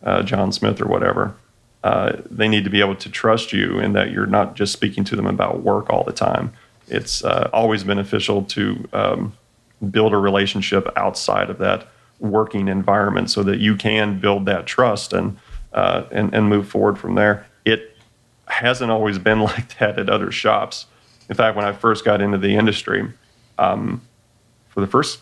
[0.02, 1.34] uh, John Smith or whatever,
[1.84, 5.04] uh, they need to be able to trust you and that you're not just speaking
[5.04, 6.52] to them about work all the time.
[6.88, 9.32] It's uh, always beneficial to um,
[9.90, 11.88] build a relationship outside of that
[12.20, 15.36] working environment so that you can build that trust and
[15.72, 17.46] uh, and, and move forward from there.
[17.64, 17.96] It
[18.46, 20.86] hasn't always been like that at other shops.
[21.28, 23.08] In fact, when I first got into the industry,
[23.58, 24.02] um,
[24.68, 25.20] for the first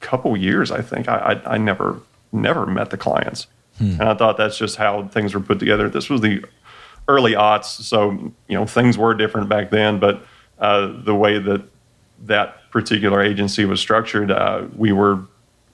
[0.00, 2.00] couple years, I think I, I, I never
[2.32, 3.46] never met the clients,
[3.78, 3.92] hmm.
[3.92, 5.88] and I thought that's just how things were put together.
[5.88, 6.44] This was the
[7.08, 8.12] early aughts, so
[8.48, 10.24] you know things were different back then, but
[10.58, 11.62] uh, the way that
[12.24, 15.20] that particular agency was structured, uh, we were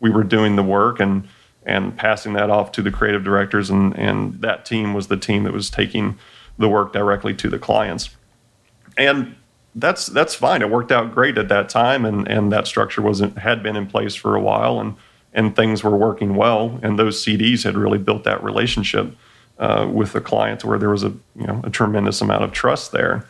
[0.00, 1.28] we were doing the work and
[1.66, 5.44] and passing that off to the creative directors, and and that team was the team
[5.44, 6.18] that was taking
[6.58, 8.10] the work directly to the clients,
[8.96, 9.34] and
[9.74, 10.62] that's that's fine.
[10.62, 13.86] It worked out great at that time, and and that structure wasn't had been in
[13.86, 14.96] place for a while, and
[15.32, 19.14] and things were working well, and those CDs had really built that relationship
[19.58, 22.92] uh, with the clients where there was a you know a tremendous amount of trust
[22.92, 23.26] there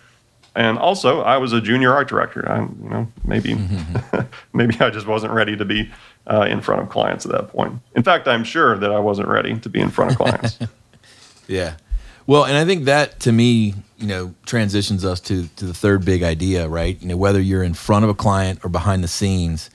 [0.55, 2.49] and also I was a junior art director.
[2.49, 3.55] I, you know, maybe
[4.53, 5.91] maybe I just wasn't ready to be
[6.27, 7.81] uh, in front of clients at that point.
[7.95, 10.59] In fact, I'm sure that I wasn't ready to be in front of clients.
[11.49, 11.77] yeah,
[12.27, 13.75] well, and I think that to me,
[14.05, 17.01] you know, transitions us to to the third big idea, right?
[17.01, 19.71] You know, whether you're in front of a client or behind the scenes,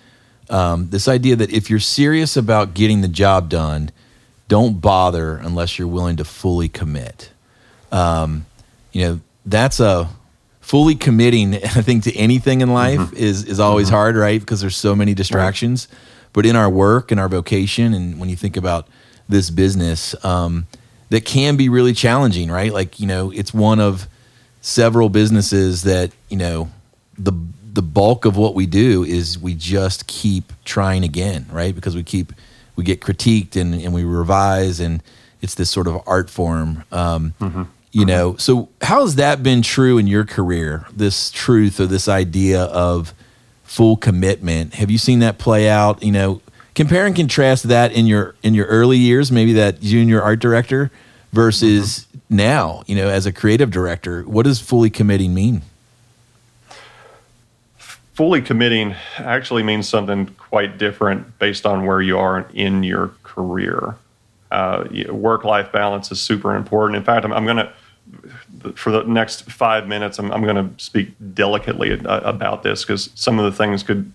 [0.51, 3.89] um, this idea that if you're serious about getting the job done,
[4.47, 7.31] don't bother unless you're willing to fully commit.
[7.91, 8.45] Um,
[8.91, 10.07] you know, that's a
[10.61, 13.17] fully committing, I think, to anything in life mm-hmm.
[13.17, 13.95] is is always mm-hmm.
[13.95, 14.39] hard, right?
[14.39, 15.87] Because there's so many distractions.
[15.89, 15.99] Right.
[16.33, 18.87] But in our work and our vocation, and when you think about
[19.27, 20.67] this business, um,
[21.09, 22.71] that can be really challenging, right?
[22.71, 24.07] Like, you know, it's one of
[24.61, 26.69] several businesses that, you know,
[27.17, 27.33] the
[27.71, 31.73] the bulk of what we do is we just keep trying again, right?
[31.73, 32.33] Because we keep
[32.75, 35.03] we get critiqued and, and we revise and
[35.41, 36.83] it's this sort of art form.
[36.91, 37.63] Um, mm-hmm.
[37.91, 40.85] You know, so how has that been true in your career?
[40.93, 43.15] This truth or this idea of
[43.63, 44.75] full commitment.
[44.75, 46.03] Have you seen that play out?
[46.03, 46.41] You know,
[46.75, 50.91] compare and contrast that in your in your early years, maybe that junior art director
[51.31, 52.08] versus mm-hmm.
[52.29, 52.83] Now.
[52.87, 55.61] You know, as a creative director, what does fully committing mean?
[58.13, 63.95] Fully committing actually means something quite different based on where you are in your career.
[64.51, 66.97] Uh, work life balance is super important.
[66.97, 67.71] In fact, I'm, I'm going to
[68.75, 73.39] for the next five minutes, I'm, I'm going to speak delicately about this because some
[73.39, 74.11] of the things could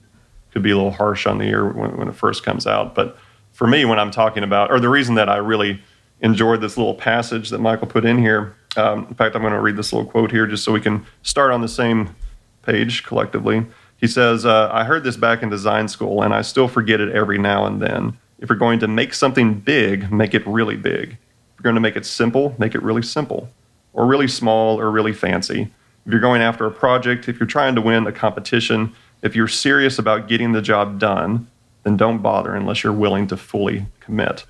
[0.52, 2.94] could be a little harsh on the ear when, when, it first comes out.
[2.94, 3.18] But
[3.52, 5.82] for me, when I'm talking about, or the reason that I really
[6.24, 9.60] enjoyed this little passage that Michael put in here, um, in fact, I'm going to
[9.60, 12.16] read this little quote here just so we can start on the same
[12.62, 13.64] page collectively.
[13.98, 17.14] He says, uh, I heard this back in design school, and I still forget it
[17.14, 18.18] every now and then.
[18.38, 21.10] If you're going to make something big, make it really big.
[21.10, 23.48] If you're going to make it simple, make it really simple
[23.92, 25.70] or really small or really fancy.
[26.06, 29.48] If you're going after a project, if you're trying to win a competition, if you're
[29.48, 31.46] serious about getting the job done,
[31.84, 34.44] then don't bother unless you're willing to fully commit.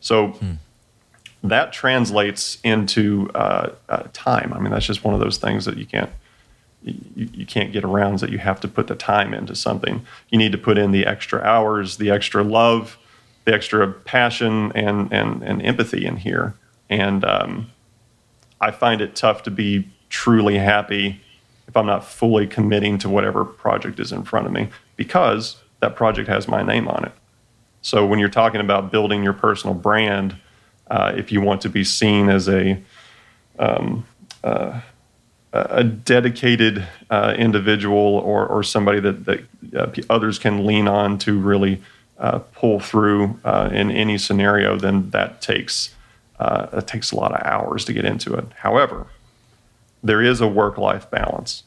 [0.00, 0.54] So hmm.
[1.42, 4.52] That translates into uh, uh, time.
[4.54, 6.10] I mean, that's just one of those things that you can't
[6.82, 8.14] you, you can't get around.
[8.14, 10.04] Is that you have to put the time into something.
[10.30, 12.98] You need to put in the extra hours, the extra love,
[13.44, 16.54] the extra passion, and and and empathy in here.
[16.90, 17.70] And um,
[18.60, 21.20] I find it tough to be truly happy
[21.66, 25.96] if I'm not fully committing to whatever project is in front of me because that
[25.96, 27.12] project has my name on it.
[27.80, 30.36] So when you're talking about building your personal brand,
[30.88, 32.80] uh, if you want to be seen as a
[33.58, 34.04] um,
[34.44, 34.80] uh,
[35.52, 39.44] a dedicated uh, individual or, or somebody that, that
[39.76, 41.82] uh, others can lean on to really
[42.18, 45.94] uh, pull through uh, in any scenario, then that takes
[46.74, 48.44] it takes a lot of hours to get into it.
[48.58, 49.06] However,
[50.02, 51.62] there is a work-life balance,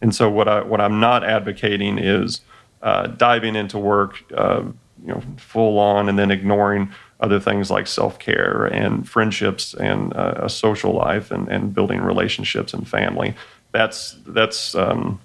[0.00, 2.40] and so what I what I'm not advocating is
[2.82, 4.74] diving into work, you
[5.04, 10.48] know, full on, and then ignoring other things like self-care and friendships and uh, a
[10.48, 13.34] social life and, and building relationships and family.
[13.72, 15.20] That's that's um,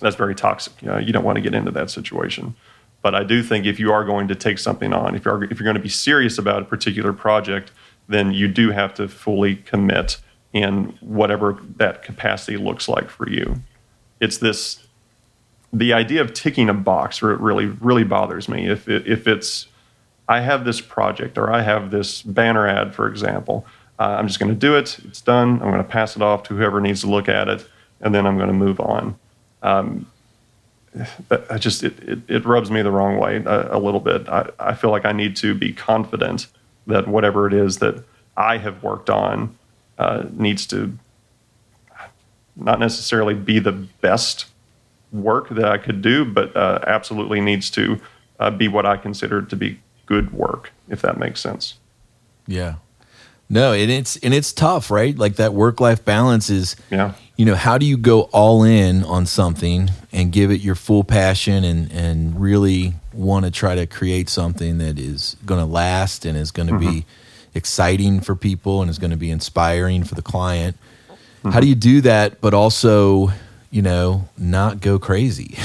[0.00, 0.72] that's very toxic.
[0.82, 2.54] you don't want to get into that situation.
[3.04, 5.58] But I do think if you are going to take something on, if you're if
[5.58, 7.70] you're going to be serious about a particular project,
[8.08, 10.18] then you do have to fully commit
[10.54, 13.62] in whatever that capacity looks like for you.
[14.20, 14.86] It's this
[15.70, 18.68] the idea of ticking a box really really bothers me.
[18.68, 19.66] If if it's
[20.28, 23.66] I have this project or I have this banner ad, for example,
[23.98, 24.98] uh, I'm just going to do it.
[25.04, 25.54] It's done.
[25.62, 27.66] I'm going to pass it off to whoever needs to look at it,
[28.00, 29.16] and then I'm going to move on.
[29.62, 30.10] Um,
[31.50, 34.28] I just it, it, it, rubs me the wrong way a, a little bit.
[34.28, 36.46] I, I feel like I need to be confident
[36.86, 38.04] that whatever it is that
[38.36, 39.56] I have worked on
[39.98, 40.96] uh, needs to
[42.56, 44.46] not necessarily be the best
[45.12, 48.00] work that I could do, but uh, absolutely needs to
[48.38, 51.74] uh, be what I consider to be good work, if that makes sense.
[52.46, 52.76] Yeah.
[53.48, 55.16] No, and it's and it's tough, right?
[55.16, 57.14] Like that work life balance is yeah.
[57.36, 61.02] You know, how do you go all in on something and give it your full
[61.02, 66.24] passion and and really want to try to create something that is going to last
[66.24, 66.90] and is going to mm-hmm.
[66.90, 67.06] be
[67.54, 70.76] exciting for people and is going to be inspiring for the client?
[71.08, 71.50] Mm-hmm.
[71.50, 73.30] How do you do that but also,
[73.74, 75.58] you know, not go crazy?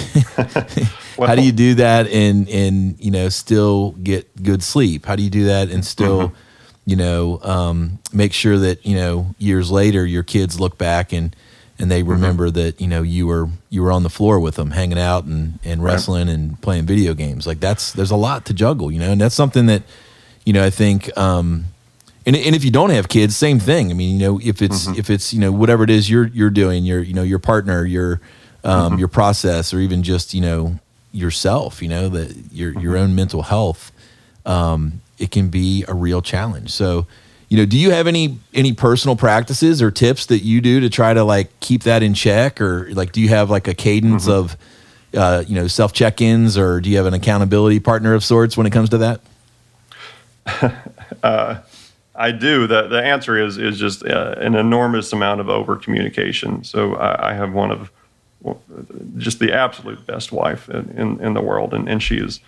[1.17, 5.05] well, how do you do that and and you know, still get good sleep?
[5.05, 6.35] How do you do that and still mm-hmm
[6.89, 11.35] you know, um, make sure that you know years later your kids look back and
[11.77, 12.11] and they mm-hmm.
[12.13, 12.55] remember mm-hmm.
[12.55, 15.59] that you know you were you were on the floor with them, hanging out and
[15.63, 16.33] and wrestling right.
[16.33, 17.45] and playing video games.
[17.45, 19.83] Like that's there's a lot to juggle, you know, and that's something that
[20.45, 21.15] you know I think.
[21.15, 21.65] Um,
[22.25, 23.91] and, and if you don't have kids, same thing.
[23.91, 24.99] I mean, you know, if it's mm-hmm.
[24.99, 27.85] if it's you know whatever it is you're you're doing, your you know your partner,
[27.85, 28.19] your
[28.63, 28.99] um, mm-hmm.
[28.99, 30.79] your process, or even just you know
[31.11, 33.03] yourself, you know that your your mm-hmm.
[33.03, 33.91] own mental health.
[34.45, 36.71] Um, it can be a real challenge.
[36.71, 37.05] So,
[37.49, 40.89] you know, do you have any any personal practices or tips that you do to
[40.89, 44.27] try to like keep that in check, or like do you have like a cadence
[44.27, 44.31] mm-hmm.
[44.31, 44.57] of
[45.15, 48.57] uh, you know self check ins, or do you have an accountability partner of sorts
[48.57, 49.21] when it comes to that?
[51.23, 51.59] uh,
[52.19, 52.67] I do.
[52.67, 56.65] The the answer is is just uh, an enormous amount of over communication.
[56.65, 57.91] So I, I, have one of
[59.17, 62.41] just the absolute best wife in, in, in the world, and, and she is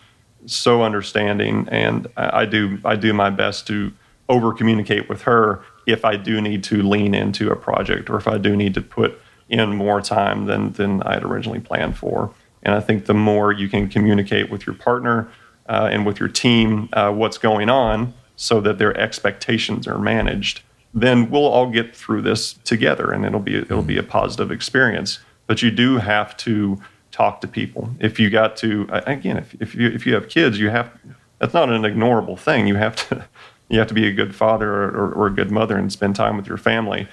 [0.46, 3.94] so understanding, and I do I do my best to
[4.28, 8.28] over communicate with her if I do need to lean into a project or if
[8.28, 12.34] I do need to put in more time than than I had originally planned for.
[12.64, 15.32] And I think the more you can communicate with your partner
[15.68, 20.62] uh, and with your team uh, what's going on, so that their expectations are managed,
[20.96, 25.20] then we'll all get through this together, and it'll be it'll be a positive experience.
[25.46, 26.82] But you do have to
[27.12, 27.92] talk to people.
[28.00, 30.92] If you got to again, if, if you if you have kids, you have
[31.38, 32.66] that's not an ignorable thing.
[32.66, 33.26] You have to
[33.70, 36.16] you have to be a good father or, or, or a good mother and spend
[36.16, 37.08] time with your family,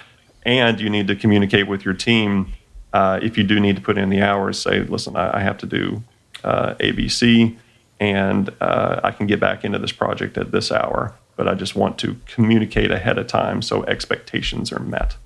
[0.45, 2.55] and you need to communicate with your team.
[2.95, 5.59] Uh, if you do need to put in the hours, say, listen, I, I have
[5.59, 6.03] to do
[6.43, 7.55] uh, ABC,
[8.01, 11.77] and uh, I can get back into this project at this hour, but I just
[11.77, 15.17] want to communicate ahead of time so expectations are met.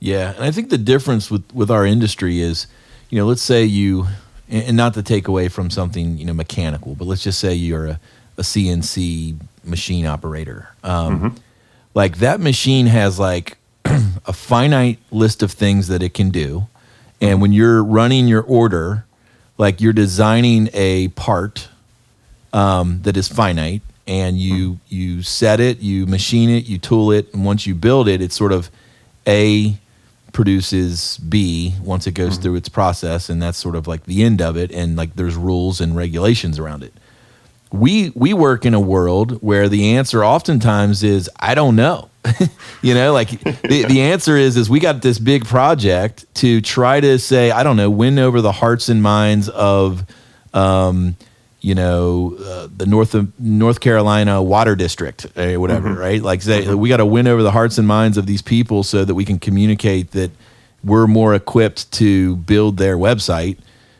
[0.00, 2.66] Yeah, and I think the difference with with our industry is,
[3.10, 4.06] you know, let's say you,
[4.48, 7.86] and not to take away from something you know mechanical, but let's just say you're
[7.86, 8.00] a,
[8.38, 10.70] a CNC machine operator.
[10.82, 11.36] Um, mm-hmm.
[11.94, 16.68] Like that machine has like a finite list of things that it can do,
[17.20, 19.04] and when you're running your order,
[19.58, 21.68] like you're designing a part
[22.54, 27.32] um, that is finite, and you you set it, you machine it, you tool it,
[27.32, 28.68] and once you build it, it's sort of
[29.26, 29.76] a
[30.32, 32.42] produces B once it goes mm-hmm.
[32.42, 34.72] through its process, and that's sort of like the end of it.
[34.72, 36.92] And like there's rules and regulations around it.
[37.70, 42.10] We we work in a world where the answer oftentimes is I don't know.
[42.82, 46.98] you know, like the, the answer is is we got this big project to try
[46.98, 50.04] to say I don't know win over the hearts and minds of.
[50.52, 51.14] Um,
[51.60, 55.98] you know uh, the North North Carolina Water District or whatever, mm-hmm.
[55.98, 56.22] right?
[56.22, 56.78] Like say mm-hmm.
[56.78, 59.24] we got to win over the hearts and minds of these people so that we
[59.24, 60.30] can communicate that
[60.82, 63.58] we're more equipped to build their website.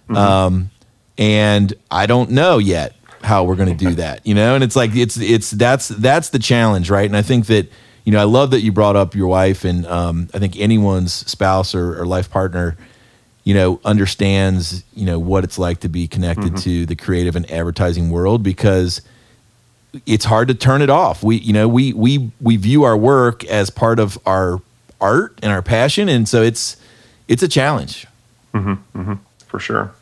[0.09, 0.17] Mm-hmm.
[0.17, 0.71] Um,
[1.19, 4.55] and I don't know yet how we're going to do that, you know.
[4.55, 7.07] And it's like it's it's that's that's the challenge, right?
[7.07, 7.71] And I think that
[8.05, 11.13] you know I love that you brought up your wife, and um, I think anyone's
[11.13, 12.77] spouse or, or life partner
[13.45, 16.57] you know, understands, you know, what it's like to be connected mm-hmm.
[16.57, 19.01] to the creative and advertising world because
[20.07, 21.23] it's hard to turn it off.
[21.23, 24.61] We, you know, we we we view our work as part of our
[25.01, 26.77] art and our passion, and so it's
[27.29, 28.07] it's a challenge.
[28.55, 29.15] Mm-hmm, mm-hmm,
[29.47, 29.93] for sure.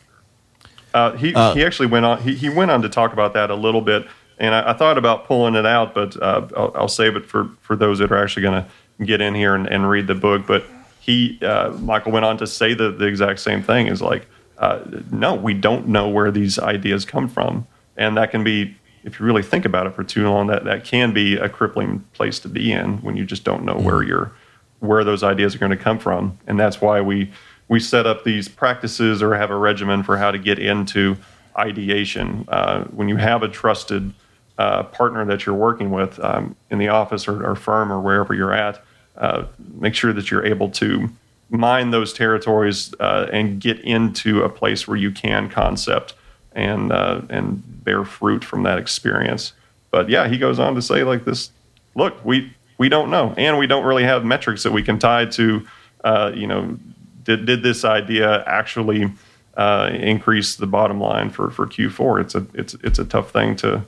[0.93, 2.21] Uh, he uh, he actually went on.
[2.21, 4.07] He, he went on to talk about that a little bit,
[4.39, 7.51] and I, I thought about pulling it out, but uh, I'll, I'll, save it for
[7.61, 10.47] for those that are actually going to get in here and, and read the book.
[10.47, 10.65] But
[11.01, 14.27] he uh, Michael went on to say the, the exact same thing is like
[14.59, 14.81] uh,
[15.11, 17.67] no we don't know where these ideas come from.
[17.97, 20.85] And that can be if you really think about it for too long that that
[20.85, 24.09] can be a crippling place to be in when you just don't know where mm-hmm.
[24.09, 24.33] you're
[24.81, 26.39] where those ideas are going to come from.
[26.47, 27.33] And that's why we
[27.69, 31.17] we set up these practices or have a regimen for how to get into
[31.57, 32.47] ideation.
[32.49, 34.13] Uh, when you have a trusted
[34.59, 38.35] uh, partner that you're working with um, in the office or, or firm or wherever
[38.35, 38.83] you're at
[39.19, 39.45] uh,
[39.75, 41.11] make sure that you're able to
[41.51, 46.15] mine those territories uh, and get into a place where you can concept
[46.53, 49.53] and uh, and bear fruit from that experience.
[49.91, 51.51] But yeah, he goes on to say like this:
[51.95, 55.27] Look, we we don't know, and we don't really have metrics that we can tie
[55.27, 55.67] to.
[56.05, 56.79] Uh, you know,
[57.25, 59.13] did did this idea actually
[59.57, 62.21] uh, increase the bottom line for for Q4?
[62.21, 63.85] It's a it's it's a tough thing to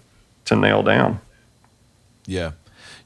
[0.47, 1.21] to nail down.
[2.27, 2.53] Yeah.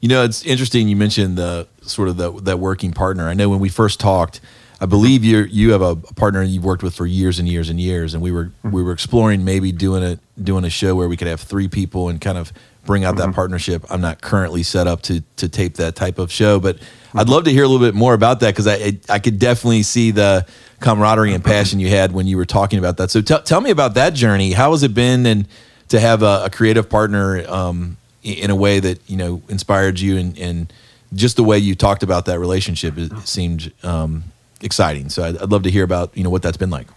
[0.01, 0.87] You know, it's interesting.
[0.87, 3.27] You mentioned the sort of the, that working partner.
[3.27, 4.41] I know when we first talked,
[4.79, 7.79] I believe you you have a partner you've worked with for years and years and
[7.79, 8.71] years, and we were mm-hmm.
[8.71, 12.09] we were exploring maybe doing a doing a show where we could have three people
[12.09, 12.51] and kind of
[12.85, 13.31] bring out mm-hmm.
[13.31, 13.85] that partnership.
[13.89, 17.19] I'm not currently set up to to tape that type of show, but mm-hmm.
[17.19, 19.83] I'd love to hear a little bit more about that because I I could definitely
[19.83, 20.45] see the
[20.81, 23.11] camaraderie and passion you had when you were talking about that.
[23.11, 24.51] So t- tell me about that journey.
[24.51, 25.47] How has it been and
[25.89, 30.17] to have a, a creative partner um, in a way that you know inspired you
[30.17, 30.73] and, and
[31.15, 34.25] just the way you talked about that relationship it seemed um,
[34.61, 35.09] exciting.
[35.09, 36.87] So I'd, I'd, love to hear about you know what that's been like.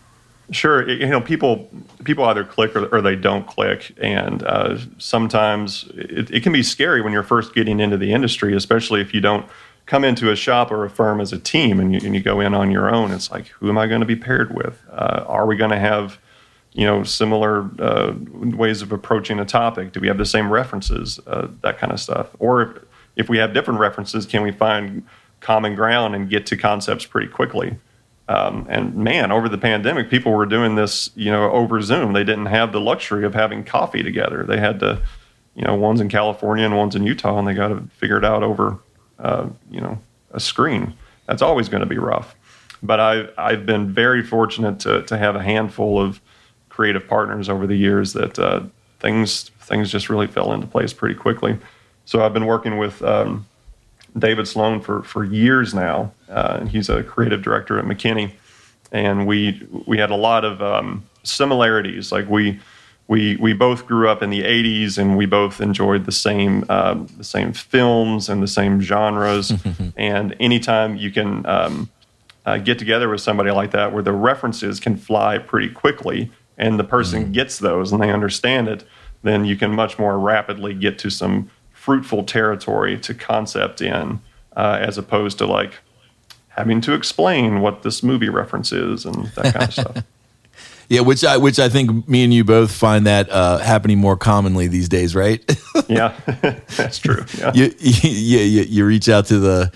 [0.51, 0.89] Sure.
[0.89, 1.69] You know people
[2.05, 3.95] people either click or, or they don't click.
[3.99, 8.57] And uh, sometimes it, it, can be scary when you're first getting into the industry
[8.57, 9.47] especially if you don't
[9.87, 12.41] come into a shop or a firm as a team and you, and you go
[12.41, 13.11] in on your own.
[13.11, 14.83] It's like who am i going to be paired with?
[14.91, 16.19] Uh, are we going to have
[16.73, 19.93] you know similar uh, ways of approaching a topic?
[19.93, 21.21] Do we have the same references?
[21.27, 22.29] Uh, that kind of stuff.
[22.39, 22.83] Or
[23.19, 25.07] if, we have different references can we find
[25.41, 27.77] common ground and get to concepts pretty quickly?
[28.29, 32.13] Um, and man over the pandemic people were doing this you know over zoom.
[32.13, 34.45] They didn't have the luxury of having coffee together.
[34.45, 35.03] They had to
[35.55, 38.25] you know one's in california and one's in utah and they got to figure it
[38.25, 38.79] out over
[39.19, 39.99] uh, you know
[40.33, 40.95] a screen.
[41.27, 42.35] That's always going to be rough.
[42.83, 46.21] But I've, I've been very fortunate to, to have a handful of
[46.69, 48.63] creative partners over the years that uh,
[49.01, 51.59] things things just really fell into place pretty quickly.
[52.09, 53.47] So I've been working with um,
[54.19, 58.33] David Sloan for for years now, uh, and he's a creative director at McKinney,
[58.91, 62.11] and we we had a lot of um, similarities.
[62.11, 62.61] Like we
[63.09, 67.09] we we both grew up in the '80s, and we both enjoyed the same um,
[67.19, 69.53] the same films and the same genres.
[69.99, 71.91] and anytime you can um,
[72.47, 76.79] uh, get together with somebody like that, where the references can fly pretty quickly, and
[76.81, 77.33] the person mm-hmm.
[77.33, 78.85] gets those and they understand it,
[79.25, 81.51] then you can much more rapidly get to some
[81.89, 84.21] fruitful territory to concept in,
[84.55, 85.73] uh, as opposed to like
[86.49, 90.05] having to explain what this movie reference is and that kind of stuff.
[90.91, 94.17] Yeah, which I which I think me and you both find that uh, happening more
[94.17, 95.45] commonly these days, right?
[95.87, 96.19] yeah,
[96.79, 97.27] that's true.
[97.37, 97.53] Yeah.
[97.55, 99.71] You, you, you, you reach out to the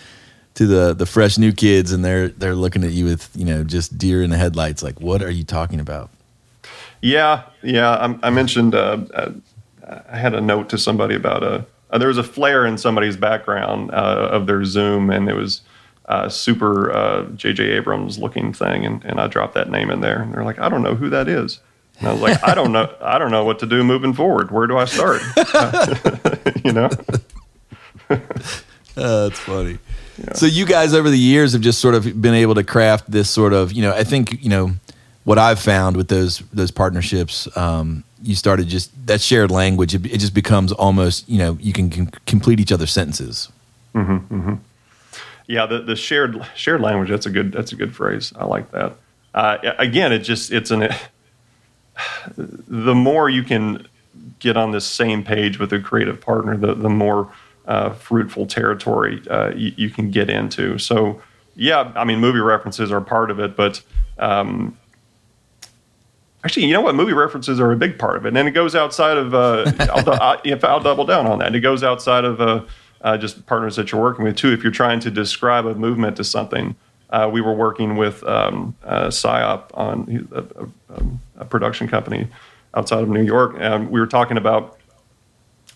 [0.54, 3.62] to the the fresh new kids, and they're they're looking at you with you know
[3.62, 4.82] just deer in the headlights.
[4.82, 6.08] Like, what are you talking about?
[7.02, 7.90] Yeah, yeah.
[7.90, 8.96] I, I mentioned uh,
[10.08, 13.16] I had a note to somebody about a uh, there was a flare in somebody's
[13.16, 15.60] background uh, of their Zoom, and it was
[16.06, 17.64] uh, super J.J.
[17.64, 20.68] Abrams looking thing, and, and I dropped that name in there, and they're like, I
[20.68, 21.60] don't know who that is.
[21.98, 24.50] And I was like, I don't know, I don't know what to do moving forward.
[24.50, 25.22] Where do I start?
[26.64, 26.88] you know.
[28.94, 29.78] that's funny.
[30.18, 30.32] Yeah.
[30.34, 33.30] So you guys over the years have just sort of been able to craft this
[33.30, 34.72] sort of, you know, I think you know
[35.24, 37.54] what I've found with those those partnerships.
[37.56, 39.94] Um, you started just that shared language.
[39.94, 43.50] It, it, just becomes almost you know you can, can complete each other's sentences.
[43.94, 44.54] Mm-hmm, mm-hmm.
[45.46, 47.10] Yeah, the, the shared shared language.
[47.10, 48.32] That's a good that's a good phrase.
[48.36, 48.94] I like that.
[49.34, 50.88] Uh, again, it just it's an
[52.36, 53.86] the more you can
[54.38, 57.32] get on this same page with a creative partner, the the more
[57.66, 60.78] uh, fruitful territory uh, you, you, can get into.
[60.78, 61.22] So
[61.54, 63.82] yeah, I mean movie references are part of it, but
[64.18, 64.76] um,
[66.44, 66.94] Actually, you know what?
[66.94, 69.34] Movie references are a big part of it, and it goes outside of.
[69.34, 72.64] Uh, I'll, if I'll double down on that, it goes outside of uh,
[73.02, 74.52] uh, just partners that you're working with too.
[74.52, 76.74] If you're trying to describe a movement to something,
[77.10, 80.38] uh, we were working with um, uh, PSYOP on a,
[80.94, 82.26] a, a, production company
[82.74, 84.78] outside of New York, and we were talking about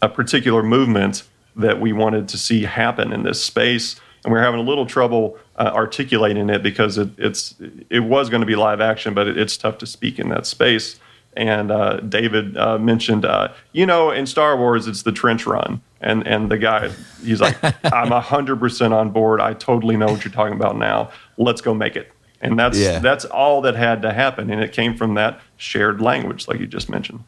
[0.03, 4.43] a particular movement that we wanted to see happen in this space, and we are
[4.43, 7.55] having a little trouble uh, articulating it because it, it's
[7.89, 10.47] it was going to be live action, but it, it's tough to speak in that
[10.47, 10.99] space.
[11.37, 15.81] And uh, David uh, mentioned, uh, you know, in Star Wars, it's the trench run,
[16.01, 16.91] and and the guy,
[17.23, 19.41] he's like, I'm hundred percent on board.
[19.41, 21.13] I totally know what you're talking about now.
[21.37, 22.11] Let's go make it.
[22.41, 22.99] And that's yeah.
[22.99, 26.67] that's all that had to happen, and it came from that shared language, like you
[26.67, 27.23] just mentioned.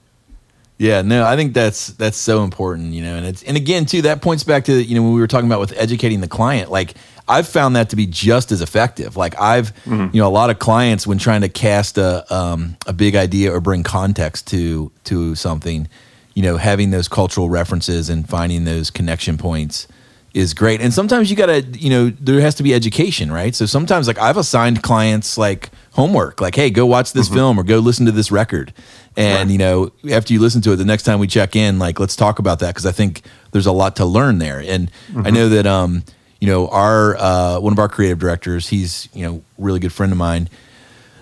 [0.78, 4.02] Yeah, no, I think that's that's so important, you know, and it's and again too
[4.02, 6.70] that points back to you know when we were talking about with educating the client,
[6.70, 6.94] like
[7.26, 9.16] I've found that to be just as effective.
[9.16, 10.14] Like I've, mm-hmm.
[10.14, 13.52] you know, a lot of clients when trying to cast a um, a big idea
[13.52, 15.88] or bring context to to something,
[16.34, 19.88] you know, having those cultural references and finding those connection points
[20.34, 20.80] is great.
[20.80, 23.54] And sometimes you got to, you know, there has to be education, right?
[23.54, 27.36] So sometimes like I've assigned clients like homework, like, hey, go watch this mm-hmm.
[27.36, 28.72] film or go listen to this record.
[29.16, 29.52] And, right.
[29.52, 32.14] you know, after you listen to it, the next time we check in, like, let's
[32.14, 33.22] talk about that because I think
[33.52, 34.60] there's a lot to learn there.
[34.60, 35.26] And mm-hmm.
[35.26, 36.04] I know that, um,
[36.40, 40.12] you know, our uh, one of our creative directors, he's you know really good friend
[40.12, 40.48] of mine.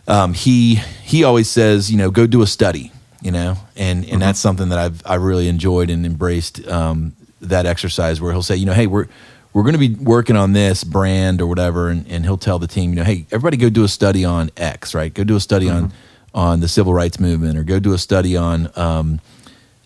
[0.08, 2.92] Um, he he always says, you know, go do a study,
[3.22, 4.18] you know, and and mm-hmm.
[4.20, 7.14] that's something that I've I really enjoyed and embraced um,
[7.48, 9.06] that exercise where he'll say, you know, hey, we're
[9.52, 12.66] we're going to be working on this brand or whatever, and, and he'll tell the
[12.66, 15.12] team, you know, hey, everybody go do a study on X, right?
[15.12, 15.84] Go do a study mm-hmm.
[15.84, 15.92] on
[16.34, 18.70] on the civil rights movement, or go do a study on.
[18.76, 19.20] Um,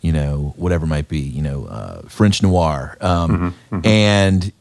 [0.03, 2.97] you know, whatever might be, you know, uh, French noir.
[3.01, 3.87] Um, mm-hmm, mm-hmm.
[3.87, 4.53] And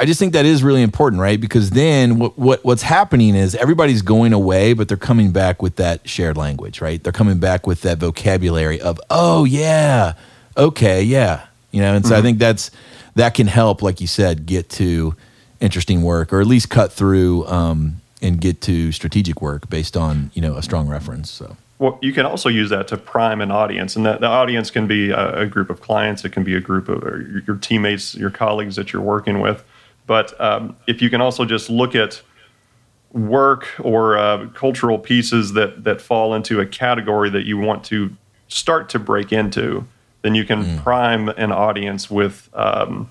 [0.00, 1.40] I just think that is really important, right?
[1.40, 5.74] Because then what, what what's happening is everybody's going away, but they're coming back with
[5.76, 7.02] that shared language, right?
[7.02, 10.12] They're coming back with that vocabulary of, oh yeah,
[10.56, 11.94] okay, yeah, you know.
[11.94, 12.18] And so mm-hmm.
[12.18, 12.70] I think that's
[13.14, 15.14] that can help, like you said, get to
[15.60, 20.30] interesting work, or at least cut through um, and get to strategic work based on
[20.34, 21.30] you know a strong reference.
[21.30, 21.56] So.
[21.80, 24.88] Well, you can also use that to prime an audience, and that the audience can
[24.88, 26.24] be a, a group of clients.
[26.24, 27.02] It can be a group of
[27.46, 29.64] your teammates, your colleagues that you're working with
[30.08, 32.22] but um, if you can also just look at
[33.12, 38.16] work or uh, cultural pieces that that fall into a category that you want to
[38.48, 39.86] start to break into,
[40.22, 40.82] then you can mm.
[40.82, 43.10] prime an audience with um,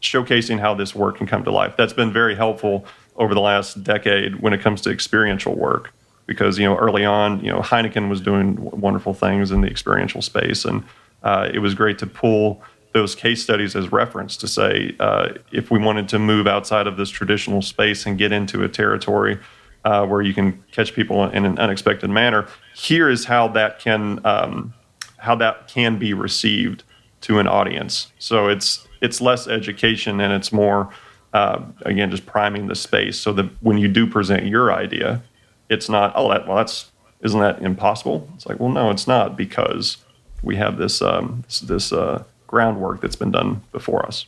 [0.00, 1.76] showcasing how this work can come to life.
[1.76, 2.84] That's been very helpful
[3.16, 5.92] over the last decade when it comes to experiential work
[6.26, 10.22] because you know early on you know Heineken was doing wonderful things in the experiential
[10.22, 10.84] space and
[11.22, 15.70] uh, it was great to pull those case studies as reference to say uh, if
[15.70, 19.38] we wanted to move outside of this traditional space and get into a territory
[19.84, 24.20] uh, where you can catch people in an unexpected manner, here is how that can
[24.26, 24.74] um,
[25.20, 26.82] how that can be received
[27.22, 28.12] to an audience.
[28.18, 30.90] So it's it's less education and it's more
[31.32, 35.22] uh, again just priming the space so that when you do present your idea,
[35.68, 36.90] it's not oh that well that's
[37.20, 38.28] isn't that impossible?
[38.34, 39.98] It's like well no it's not because
[40.42, 44.26] we have this um, this, this uh, groundwork that's been done before us.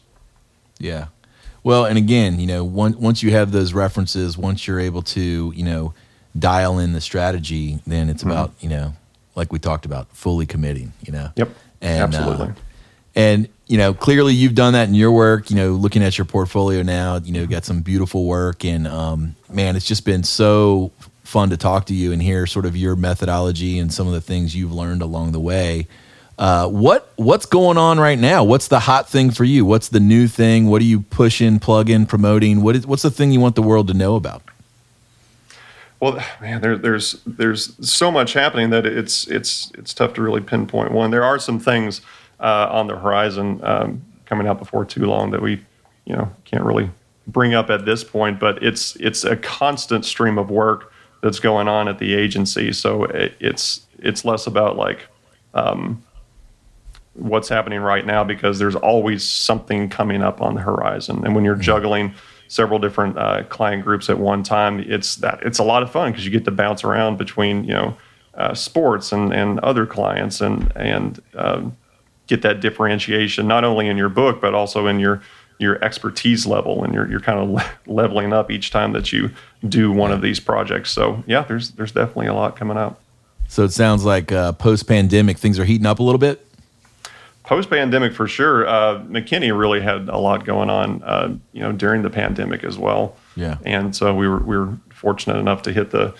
[0.78, 1.07] Yeah.
[1.64, 5.53] Well, and again, you know, once once you have those references, once you're able to,
[5.55, 5.95] you know,
[6.38, 8.32] dial in the strategy, then it's mm-hmm.
[8.32, 8.95] about, you know,
[9.35, 11.30] like we talked about, fully committing, you know.
[11.37, 11.51] Yep.
[11.80, 12.49] And, Absolutely.
[12.49, 12.53] Uh,
[13.14, 15.51] and you know, clearly you've done that in your work.
[15.51, 19.37] You know, looking at your portfolio now, you know, got some beautiful work, and um,
[19.49, 20.93] man, it's just been so
[21.24, 24.20] fun to talk to you and hear sort of your methodology and some of the
[24.20, 25.87] things you've learned along the way.
[26.39, 28.45] Uh, what what's going on right now?
[28.45, 29.64] What's the hot thing for you?
[29.64, 30.66] What's the new thing?
[30.66, 32.62] What are you pushing, plugging, promoting?
[32.62, 34.43] What is what's the thing you want the world to know about?
[36.03, 40.40] Well, man, there, there's there's so much happening that it's it's it's tough to really
[40.40, 41.12] pinpoint one.
[41.12, 42.00] There are some things
[42.40, 45.64] uh, on the horizon um, coming out before too long that we,
[46.05, 46.90] you know, can't really
[47.28, 48.40] bring up at this point.
[48.40, 50.92] But it's it's a constant stream of work
[51.22, 52.72] that's going on at the agency.
[52.72, 55.07] So it, it's it's less about like
[55.55, 56.03] um,
[57.14, 61.24] what's happening right now because there's always something coming up on the horizon.
[61.24, 61.62] And when you're mm-hmm.
[61.62, 62.14] juggling
[62.53, 66.12] several different uh, client groups at one time, it's that it's a lot of fun
[66.12, 67.96] because you get to bounce around between you know
[68.34, 71.74] uh, sports and and other clients and and um,
[72.26, 75.22] get that differentiation not only in your book but also in your
[75.59, 79.30] your expertise level and you're you're kind of le- leveling up each time that you
[79.66, 80.90] do one of these projects.
[80.90, 83.00] So yeah, there's there's definitely a lot coming up.
[83.48, 86.46] So it sounds like uh, post pandemic things are heating up a little bit
[87.45, 88.66] post pandemic for sure.
[88.66, 92.78] Uh, McKinney really had a lot going on, uh, you know, during the pandemic as
[92.78, 93.16] well.
[93.36, 93.59] Yeah.
[93.64, 96.14] And so we were we were fortunate enough to hit the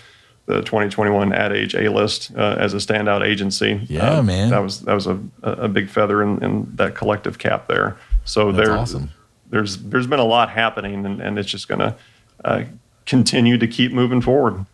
[0.45, 3.81] the 2021 Ad Age A list uh, as a standout agency.
[3.87, 4.49] Yeah, uh, man.
[4.49, 7.97] That was that was a, a big feather in, in that collective cap there.
[8.25, 9.11] So That's there, awesome.
[9.49, 11.95] there's there's been a lot happening, and, and it's just going to
[12.43, 12.63] uh,
[13.05, 14.65] continue to keep moving forward.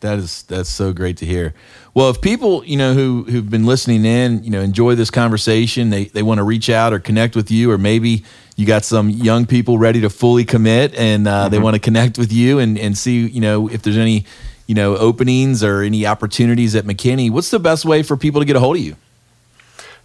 [0.00, 1.54] That is that's so great to hear.
[1.92, 5.90] Well, if people you know who who've been listening in, you know, enjoy this conversation,
[5.90, 8.24] they they want to reach out or connect with you, or maybe
[8.56, 11.50] you got some young people ready to fully commit and uh, mm-hmm.
[11.50, 14.24] they want to connect with you and and see you know if there's any
[14.66, 17.30] you know openings or any opportunities at McKinney.
[17.30, 18.96] What's the best way for people to get a hold of you?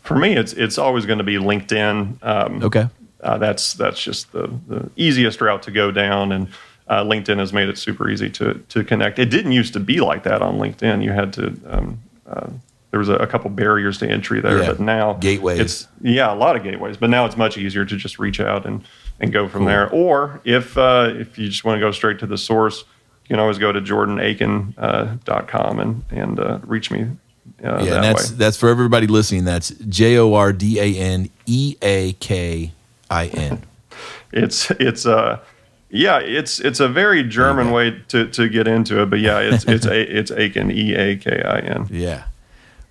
[0.01, 2.23] For me, it's it's always going to be LinkedIn.
[2.23, 2.87] Um, okay,
[3.21, 6.47] uh, that's that's just the the easiest route to go down and
[6.87, 9.19] uh, LinkedIn has made it super easy to to connect.
[9.19, 11.03] It didn't used to be like that on LinkedIn.
[11.03, 12.47] You had to um, uh,
[12.91, 14.67] there was a, a, couple barriers to entry there, yeah.
[14.67, 15.59] but now gateways.
[15.59, 16.95] It's yeah, a lot of gateways.
[16.95, 18.85] But now it's much easier to just reach out and
[19.19, 19.67] and go from cool.
[19.67, 19.89] there.
[19.89, 22.85] Or if uh, if you just want to go straight to the source,
[23.23, 27.01] you can always go to jordaneakin.com uh, and and uh, reach me.
[27.01, 27.07] Uh,
[27.63, 28.37] yeah, that and that's way.
[28.37, 29.43] that's for everybody listening.
[29.43, 32.71] That's J O R D A N E A K
[33.09, 33.63] I N.
[34.31, 35.39] It's it's uh
[35.89, 37.73] yeah, it's it's a very German okay.
[37.73, 41.15] way to, to get into it, but yeah, it's it's a, it's Eakin E A
[41.17, 41.87] K I N.
[41.91, 42.25] Yeah.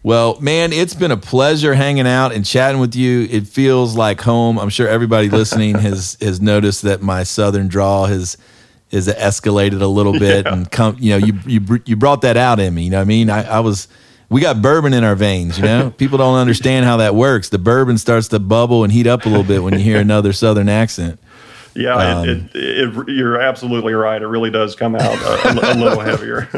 [0.02, 3.26] Well, man, it's been a pleasure hanging out and chatting with you.
[3.30, 4.58] It feels like home.
[4.58, 8.36] I'm sure everybody listening has has noticed that my southern drawl has
[8.92, 10.52] has escalated a little bit, yeah.
[10.52, 12.84] and come, you know, you you you brought that out in me.
[12.84, 13.88] You know, what I mean, I, I was
[14.28, 15.58] we got bourbon in our veins.
[15.58, 17.48] You know, people don't understand how that works.
[17.48, 20.32] The bourbon starts to bubble and heat up a little bit when you hear another
[20.32, 21.18] southern accent.
[21.74, 24.20] Yeah, um, it, it, it, you're absolutely right.
[24.20, 26.48] It really does come out a, a little heavier.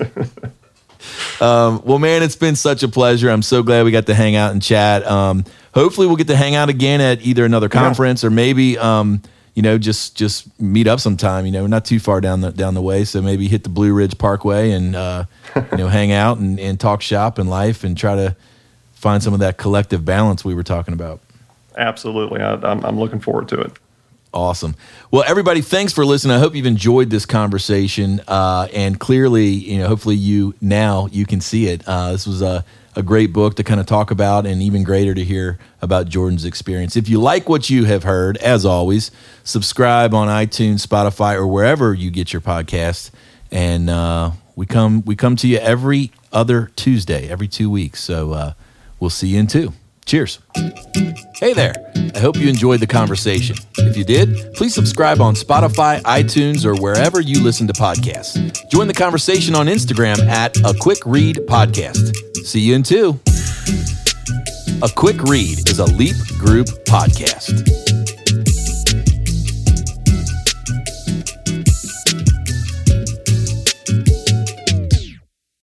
[1.41, 3.31] um, well, man, it's been such a pleasure.
[3.31, 5.07] I'm so glad we got to hang out and chat.
[5.07, 5.45] Um,
[5.75, 8.27] hopefully, we'll get to hang out again at either another conference yeah.
[8.27, 9.23] or maybe, um,
[9.55, 11.47] you know, just just meet up sometime.
[11.47, 13.95] You know, not too far down the down the way, so maybe hit the Blue
[13.95, 17.97] Ridge Parkway and uh, you know hang out and, and talk shop and life and
[17.97, 18.37] try to
[18.93, 21.21] find some of that collective balance we were talking about.
[21.79, 23.73] Absolutely, I, I'm, I'm looking forward to it.
[24.37, 24.75] Awesome.
[25.11, 26.37] Well, everybody, thanks for listening.
[26.37, 28.21] I hope you've enjoyed this conversation.
[28.29, 31.83] Uh, and clearly, you know, hopefully you now you can see it.
[31.87, 32.63] Uh, this was a,
[32.95, 36.45] a great book to kind of talk about, and even greater to hear about Jordan's
[36.45, 36.97] experience.
[36.97, 39.11] If you like what you have heard, as always,
[39.43, 43.13] subscribe on iTunes, Spotify, or wherever you get your podcast.
[43.51, 48.03] And uh, we come we come to you every other Tuesday, every two weeks.
[48.03, 48.53] So uh,
[49.01, 49.73] we'll see you in two.
[50.07, 50.39] Cheers.
[51.35, 51.75] Hey there.
[52.15, 53.57] I hope you enjoyed the conversation.
[53.79, 58.71] If you did, please subscribe on Spotify, iTunes, or wherever you listen to podcasts.
[58.71, 62.15] Join the conversation on Instagram at A Quick Read Podcast.
[62.45, 63.19] See you in two.
[64.83, 68.06] A Quick Read is a Leap Group podcast.